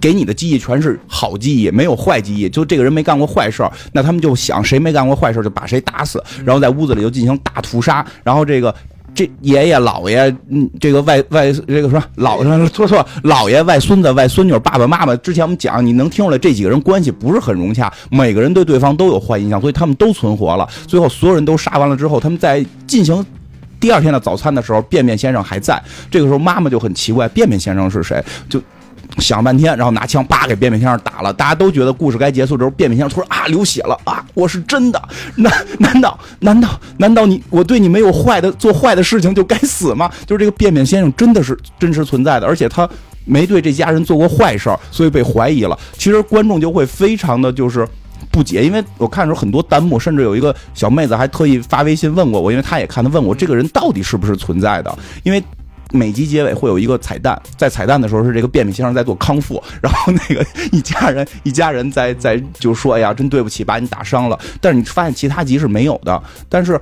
[0.00, 2.48] 给你的记忆全是好记忆，没有坏记忆。
[2.48, 8.06] 就这个人没干过坏事，那他们就想谁没干过坏事就把谁打死，然后在屋子里就进行大屠杀。
[8.22, 8.72] 然后这个
[9.14, 20.68] 这爷爷姥爷，嗯，这个外外这个说老错错，姥爷外孙子外孙女爸爸妈妈，之前我们讲，你能听出来这几个人关系不是很融洽，每个人对对方都有坏印象，所以他们都存活了。
[20.86, 23.24] 最后所有人都杀完了之后，他们在进行。
[23.80, 25.80] 第二天的早餐的时候，便便先生还在。
[26.10, 28.20] 这个时候，妈妈就很奇怪，便便先生是谁？
[28.48, 28.60] 就
[29.20, 31.32] 想半天，然后拿枪叭给便便先生打了。
[31.32, 34.24] 大家都觉得故事该结束的时候，便便先生突然啊流血了啊！
[34.34, 35.02] 我是真的，
[35.36, 40.10] 难难道难道难道你我对你没有坏的做坏的事情就该死吗？
[40.26, 42.88] 就是这个便便先生真的是真实存在的，而且他
[43.24, 45.78] 没对这家人做过坏事儿，所以被怀疑了。
[45.94, 47.86] 其实观众就会非常的就是。
[48.30, 54.98] 不解，因为我看的时候很多弹幕，甚至有一个小妹子还特意发微信问过我，因为她也看，她问我这个人到底是不是存在的？
[55.22, 55.42] 因为
[55.92, 66.80] 每集结尾会有一个彩蛋，在彩蛋的时候是这个便秘先生在做康复，然后那个一家人一家人在在就说哎呀真对不起把你打伤了，但是你发现其他集是没有的，但是。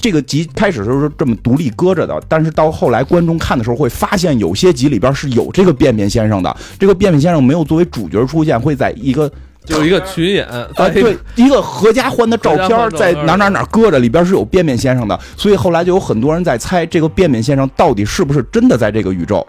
[0.00, 6.56] 这个集开始的时候是这么独立搁着的，但是到后来观众看的时候会发现，有些集里边是有这个便便先生的。
[6.78, 9.30] 这个便便先生没有作为主角出现，会在一个
[9.64, 19.46] 就一个群演，啊，对，一个合家欢的照片在哪哪哪搁着，里边是有便便先生的，所以后来就有很多人在猜这个便便先生到底是不是真的在这个宇宙。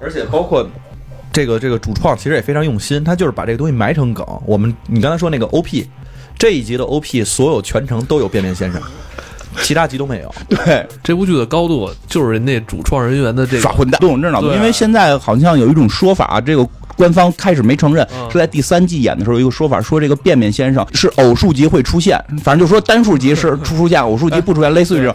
[0.00, 0.64] 而且包括
[1.32, 4.24] 这个这个主创其实也非常用心，他就是把这个东西埋成梗。
[4.46, 5.88] 我们你刚才说那个 OP
[6.38, 8.80] 这一集的 OP，所有全程都有便便先生，
[9.60, 10.32] 其他集都没有。
[10.48, 16.64] 对，这部剧的高度就是人家主创人员的这个耍混蛋，动这脑子，因为现在好像有一种说法啊，这个。
[16.98, 18.30] 官方开始没承认，嗯。
[18.30, 25.14] 是在第三季演的时候有一个说法，说这个便便先生是偶数集会出现，反正就说单数集是 出出现，偶数集不出现，类似于这种。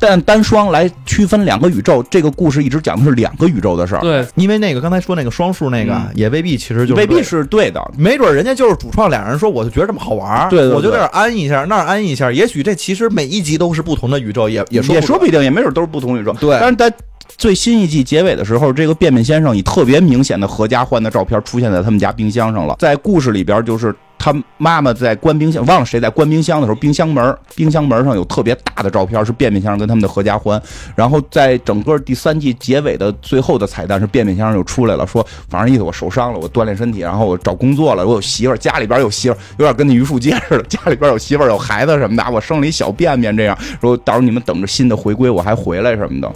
[0.00, 6.08] 但单双来区分两个宇宙，这个故事一直讲的是两个宇宙的事儿，对，因为那个刚才说那个双数那个嗯。
[6.14, 7.84] 也未必，其实就是未必是对的。
[7.96, 10.76] 没准人家就是主创俩人说，我就觉得这么好玩儿，对对对。
[10.76, 14.94] 我就在这儿安一下，那儿安一下，也许这其实每一集都是不同的宇宙，也也说不准。
[14.94, 16.32] 也说不一定，也没准都是不同宇宙。
[16.34, 16.56] 对。
[16.60, 16.88] 但是在
[17.36, 22.74] 最新一季结尾的时候，这个便便先生以特别明显的合家欢的照片出现在他们家冰箱上了。
[22.78, 30.60] 在故事里边，就是他妈妈在关冰箱，忘了谁在关冰箱的时候，冰箱门冰箱门上有特别大的照片，是便便先生跟他们的合家欢。
[30.96, 46.32] 然后在整个第三季结尾的最后的彩蛋是便便先生又出来了，说反正意思我受伤了，我锻炼身体，然后我找工作了，我有媳妇，家里边有媳妇，有点跟那榆树街似的，家里边有媳妇有孩子什么的，我生了一小便便这样，说到时候你们等着新的回归，我还回来什么的。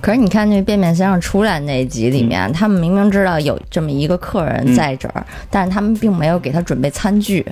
[0.00, 7.44] 可是你看那便便先生出来那集里面，他们明明知道有这么一个客人在这儿，但是他们并没有给他准备餐具，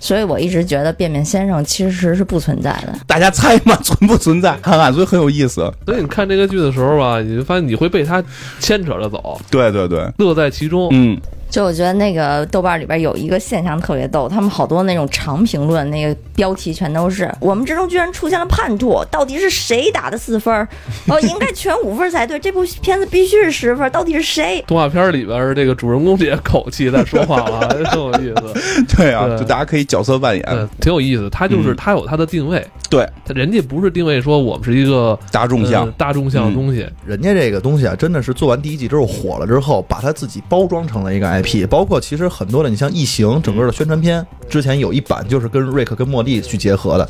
[0.00, 2.94] 所以我一直觉得便便先生其实是不存在的。
[3.06, 4.56] 大家猜嘛，存不存在？
[4.62, 5.72] 看看，所以很有意思。
[5.86, 8.22] 所以你看这个剧的时候吧，你就发现你会被他
[8.60, 10.88] 牵扯着走，对对对，乐在其中。
[10.92, 11.18] 嗯，
[11.50, 20.68] 就我觉得那个豆瓣里边有一个现象特别逗，他们好多那种长评论，那个标题全都是“我们之中居然出现了叛徒，到底是谁打的四分儿？
[21.08, 30.68] 哦，应该全五分才对，这部片子必须是十分，到底是谁？”动画片里边这个主人公这些口气在说话了， 挺有意思，对啊，对就大家可以角色扮演。
[30.80, 31.28] 挺有意思。
[31.30, 41.66] 他就是嗯他有他的定位，对，他人家不是定位说我们是一个大众向呃大众向的东西，人家这个东西啊，真的是做完第一季之后火了之后，把他自己包装成了一个 IP。
[41.66, 47.08] 包括其实很多的，你像《异形》整个的宣传片，之前有一版就是跟瑞克跟莫蒂去结合的。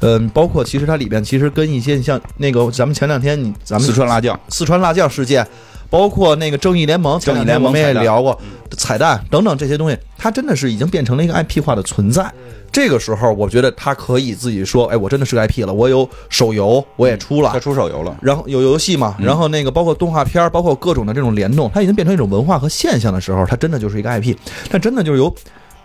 [0.00, 5.46] 嗯，包括其实它里边其实跟一些你像那个咱们前两天你咱们四川辣酱，四川辣酱事件，
[5.90, 8.38] 包括那个正义联盟，正义联盟我们也聊过
[8.76, 12.32] 彩蛋等等这些东西，它真的是已经变成了一个 IP 化的存在。
[12.78, 18.16] 这个时候，我觉得他可以自己说，哎，我真的是个 IP 了，我有手游，我也出了他，出手游了。
[18.22, 24.36] 然后有游戏嘛，嗯然后那个包括动画片儿，包括各种的这种联动，它已经变成一种文化和现象的时候，它真的就是一个 IP。
[24.70, 25.34] 但真的就是有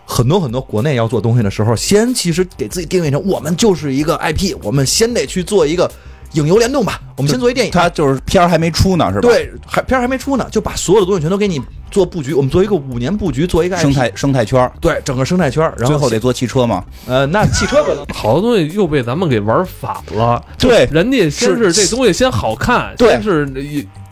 [0.04, 5.90] 很多很多国内要做东西的时候，先其实给自己定位成我们就是一个 IP，我们先得去做一个
[6.34, 7.72] 影游联动吧，我们先做一电影。
[7.72, 11.60] 他就是片儿还没出呢，是吧？，对，还片儿还没出呢，就把所有的东西全都给你
[11.90, 16.84] 做布局，我们做一个五年布局，做一个 IP, 生态生态圈儿，对整个生态圈儿，然后最后得做汽车嘛。
[17.06, 20.42] 呃，那汽车可能好多东西又被咱们给玩反了。
[20.58, 23.46] 对人家先是是这东西先好看，对先是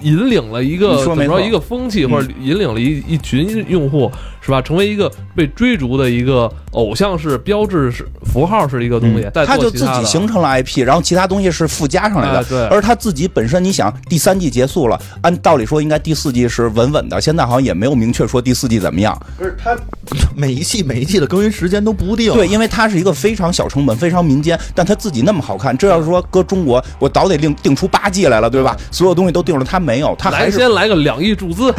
[0.03, 4.61] 引引领了一个怎么说一个风气，嗯或者引领了一一群用户，是吧？
[4.61, 9.27] 成为一个被追逐的一个偶像式、标志式、符号式的一个东西。
[9.47, 12.39] 他就自己形成了 IP，然后其他东西是附加上来的。
[12.41, 19.19] 哎对而他自己本身，你想第三季结束了，按道理说应该第四季是稳稳的，现在好像也没有明确说第四季怎么样。
[19.39, 19.77] 不是他
[20.37, 28.77] 每一季每一季的更新时间都不定，对，因为它是一个非常小成本、非常民间，但他自己那么好看，这要是说搁中国，我早得定定出八季来了，对吧？
[28.91, 31.71] 所有东西都定了，他没没有，他还是来先来个两亿注资，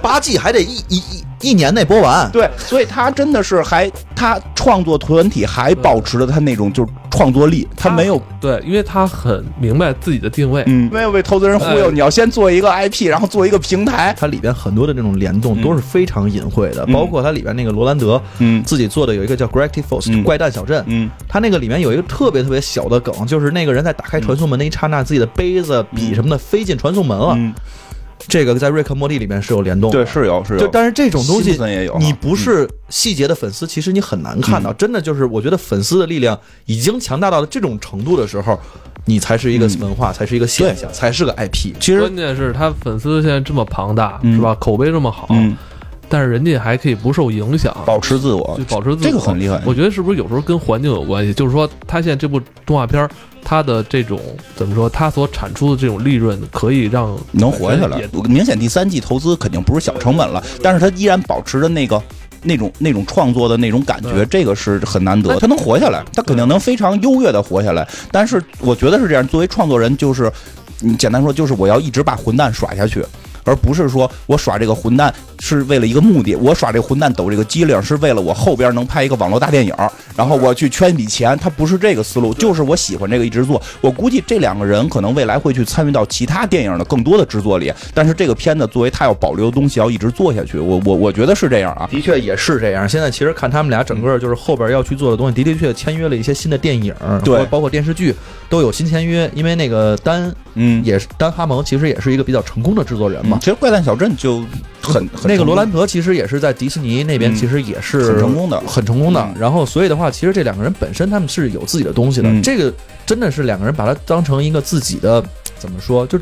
[0.00, 2.30] 八季还得一一一一年内播完。
[2.30, 10.62] 对，所以他真的是还他创作团体还保持着他那种就是创作力，他没有对，因为他很明白自己的定位。
[10.66, 27.34] 嗯没有被投资人忽悠，哎你要先做一个 IP，然后做一个平台，它里边很多的这种联动都是非常隐晦的，嗯包括它里边那个罗兰德，嗯自己做的有一个叫 Gravity Falls、嗯怪诞小镇，嗯他那个里面有一个特别特别小的梗，就是那个人在打开传送门那一刹那，自己的杯子、笔什么的飞进传送门了。
[27.36, 27.52] 嗯，
[28.28, 31.58] 这个在瑞克莫蒂里面是有联动的，对，是有是有，就但是这种东西
[31.98, 34.72] 你不是细节的粉丝，其实你很难看到。
[34.72, 38.58] 真的就是，我觉得粉丝的力量已经强大到了这种程度的时候，
[39.04, 41.74] 你才是一个文化，才是一个现象，才是个 IP。
[41.80, 44.34] 其实关键是他粉丝现在这么庞大，嗯。
[44.34, 44.54] 是吧？
[44.54, 45.56] 口碑这么好，嗯，
[46.08, 48.56] 但是人家还可以不受影响，保持自我。
[48.58, 49.60] 就，保持自我，这个很厉害。
[49.66, 51.34] 我觉得是不是有时候跟环境有关系？
[51.34, 53.10] 就是说，他现在这部动画片儿，
[53.42, 54.20] 它的这种
[54.56, 58.00] 怎么说，它所产出的这种利润，可以让能活下来。
[58.28, 62.02] 明显第三季投资肯定不是小成本了，但是他依然保持着那个。
[62.42, 65.38] 那种那种创作的那种感觉，这个是很难得。
[65.38, 67.86] 他能活下来，他肯定能非常优越的活下来。
[68.10, 70.32] 但是我觉得是这样，作为创作人，就是
[70.78, 73.04] 你简单说，就是我要一直把混蛋耍下去，
[73.50, 79.74] 而不是说我耍这个混蛋是为了一个目的，我耍这个混蛋抖这个机灵是为了我后边能拍一个网络大电影，
[80.16, 81.36] 然后我去圈一笔钱。
[81.40, 83.60] 他不是这个思路，就是我喜欢这个一直做。
[83.80, 90.58] 我估计这两个人可能未来会去参与到其他电影的更多的制作里，但是这个片子作为他要保留的东西，要一直做下去。
[90.58, 91.88] 我我我觉得是这样啊。
[91.90, 92.88] 的确也是这样。
[92.88, 96.94] 现在其实看他们俩整个就是后边要去做的东西，的的确确签约了一些新的电影，
[97.24, 98.14] 对包括电视剧
[98.48, 99.30] 都有新签约。
[99.34, 103.38] 因为那个丹嗯，也是丹哈蒙，其实也是一个比较成功的制作人嘛。
[103.40, 104.44] 其实《怪诞小镇》就
[104.80, 109.34] 很很那个罗兰德其实也是在迪士尼那边，嗯其实也是很成功的很成功的嗯。
[109.40, 112.28] 然后，所以的话，其实这两个人本身他们是有自己的东西的。
[112.28, 112.72] 嗯这个
[113.06, 115.24] 真的是两个人把它当成一个自己的
[115.58, 116.18] 怎么说，就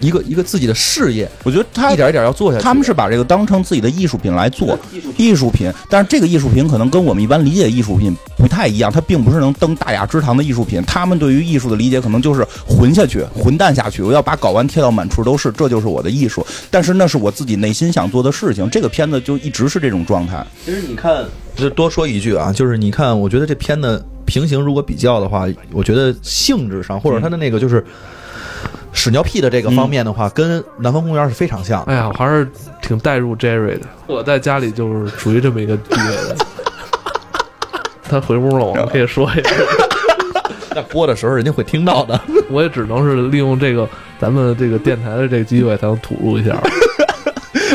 [0.00, 2.64] 一个一个自己的事业，我觉得他一点一点要做下去。
[2.64, 4.78] 他们是把这个当成自己的艺术品来做，
[5.16, 10.82] 艺术品，但是这个艺术品可能跟我们一般理解的艺术品不太一样，它并不是能登大雅之堂的艺术品。
[10.82, 16.46] 他们对于艺术的理解可能就是混下去、混蛋下去，我要把睾丸贴到满处都是，这就是我的艺术。
[16.70, 18.68] 但是那是我自己内心想做的事情。
[18.70, 20.46] 这个片子就一直是这种状态。
[20.64, 21.24] 其实你看，
[21.54, 27.84] 就多说一句啊，就是你看，我觉得这片子平行如果比较的话，我觉得性质上或者它的那个就是
[28.92, 31.92] 屎尿屁的这个方面的话，跟《南方公园》是非常像的。
[31.92, 32.48] 哎呀，我还是
[32.80, 33.86] 挺带入 Jerry 的。
[34.06, 36.36] 我在家里就是属于这么一个地位的。
[38.08, 39.50] 他回屋了，我们可以说一下。
[40.74, 42.20] 在播的时候人家会听到的。
[42.50, 43.88] 我也只能是利用这个
[44.20, 46.56] 咱们这个电台的这个机会，才能吐露一下。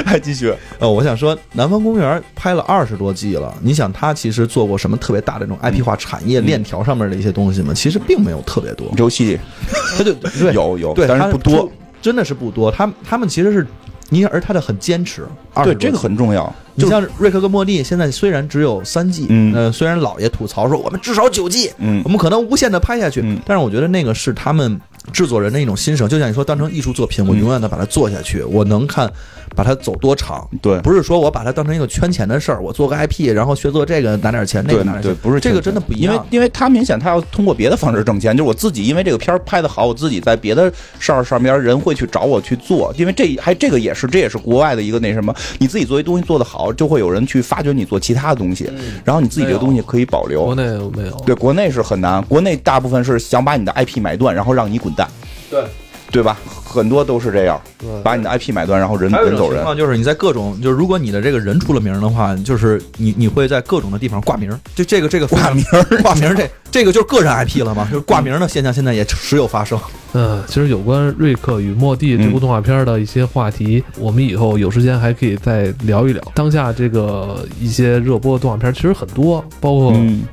[0.06, 7.74] 还 继续，呃，我想说，《南方公园》拍了二十多季了，你想他其实做过什么特别大的这种 IP 化产业链条上面的一些东西吗？
[7.74, 9.40] 其实并没有特别多，游戏
[9.98, 11.72] 他就 对有有，对，但是不多。，
[12.02, 12.72] 真的是不多。
[12.72, 13.66] 他他们其实是，
[14.10, 15.28] 你而他的很坚持，
[15.64, 16.54] 对，这个很重要。
[16.74, 24.80] 你像瑞克跟莫蒂，现在虽然只有三季，嗯呃，虽然老爷吐槽说我们至少九季，嗯我们可能无限的拍下去，嗯但是我觉得那个是他们
[25.12, 29.12] 制作人的一种心声，就像你说，当成艺术作品，我嗯永远的把它做下去，我能看
[29.54, 48.72] 把它走多长，对不是说我把它当成一个圈钱的事儿，我做个 IP，然后学做这个拿点钱，那个拿点钱，对，不是这个真的不一样，因为因为他明显他要通过别的方式挣钱，就是我自己因为这个片儿拍的好，我自己在别的事儿上边人会去找我去做，因为这还这个也是这也是国外的一个那什么，你自己做一东西做得好，就会有人去发掘你做其他的东西，
[49.04, 50.56] 然后你自己这个东西可以保留国留。
[50.56, 51.16] 内没有。
[51.26, 55.08] 对，国内是很难，国内大部分是想把你的 IP 买断，然后让你滚蛋，
[55.50, 55.64] 对。
[56.12, 56.38] 对吧？
[56.64, 57.60] 很多都是这样，
[58.04, 59.58] 把你的 IP 买断，然后人人走人。
[59.58, 65.64] 情况就是你在各种，就是如果你的这个人出了名的话，就是你你会在各种的地方挂名，就这个这个挂名
[66.02, 69.78] 挂名这这个就是个人 IP 了嘛，就是挂名的现象现在也时有发生。
[70.14, 76.22] 嗯，其实有关《瑞克与莫蒂》这部动画片的一些话题，我们以后有时间还可以再聊一聊。
[76.34, 80.24] 当下这个一些热播的动画片其实很多，包括嗯，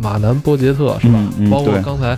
[0.00, 1.14] 马南波杰特是吧？
[1.18, 2.16] 嗯嗯包括刚才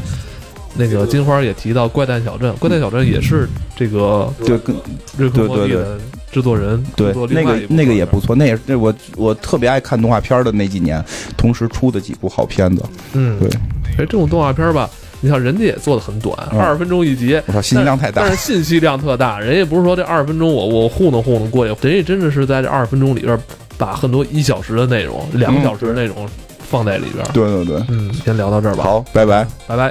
[0.77, 4.77] 那个金花也提到《怪诞小镇》，《怪诞小镇》也是这个对，跟
[5.17, 5.99] 瑞克莫蒂的
[6.31, 11.03] 制作人对那个那个也不错，那也是那我我特别爱看动画片的那几年，
[11.37, 12.83] 同时出的几部好片子。
[13.15, 13.49] 嗯，对，
[13.93, 14.89] 哎，这种动画片吧，
[15.21, 18.31] 你像人家也做的很短，嗯二十分钟一集，我操，信息量太大但。
[18.31, 23.39] 是信息量特大，人家不是说这二十分钟我我糊弄糊弄过去，人家真的是在这二十分钟里边
[23.79, 26.29] 把很多一小时的内容、两个小时的内容
[26.69, 27.25] 放在里边。
[27.33, 29.47] 对对对，嗯，先聊到这儿吧，，好，拜拜。
[29.67, 29.91] 拜拜。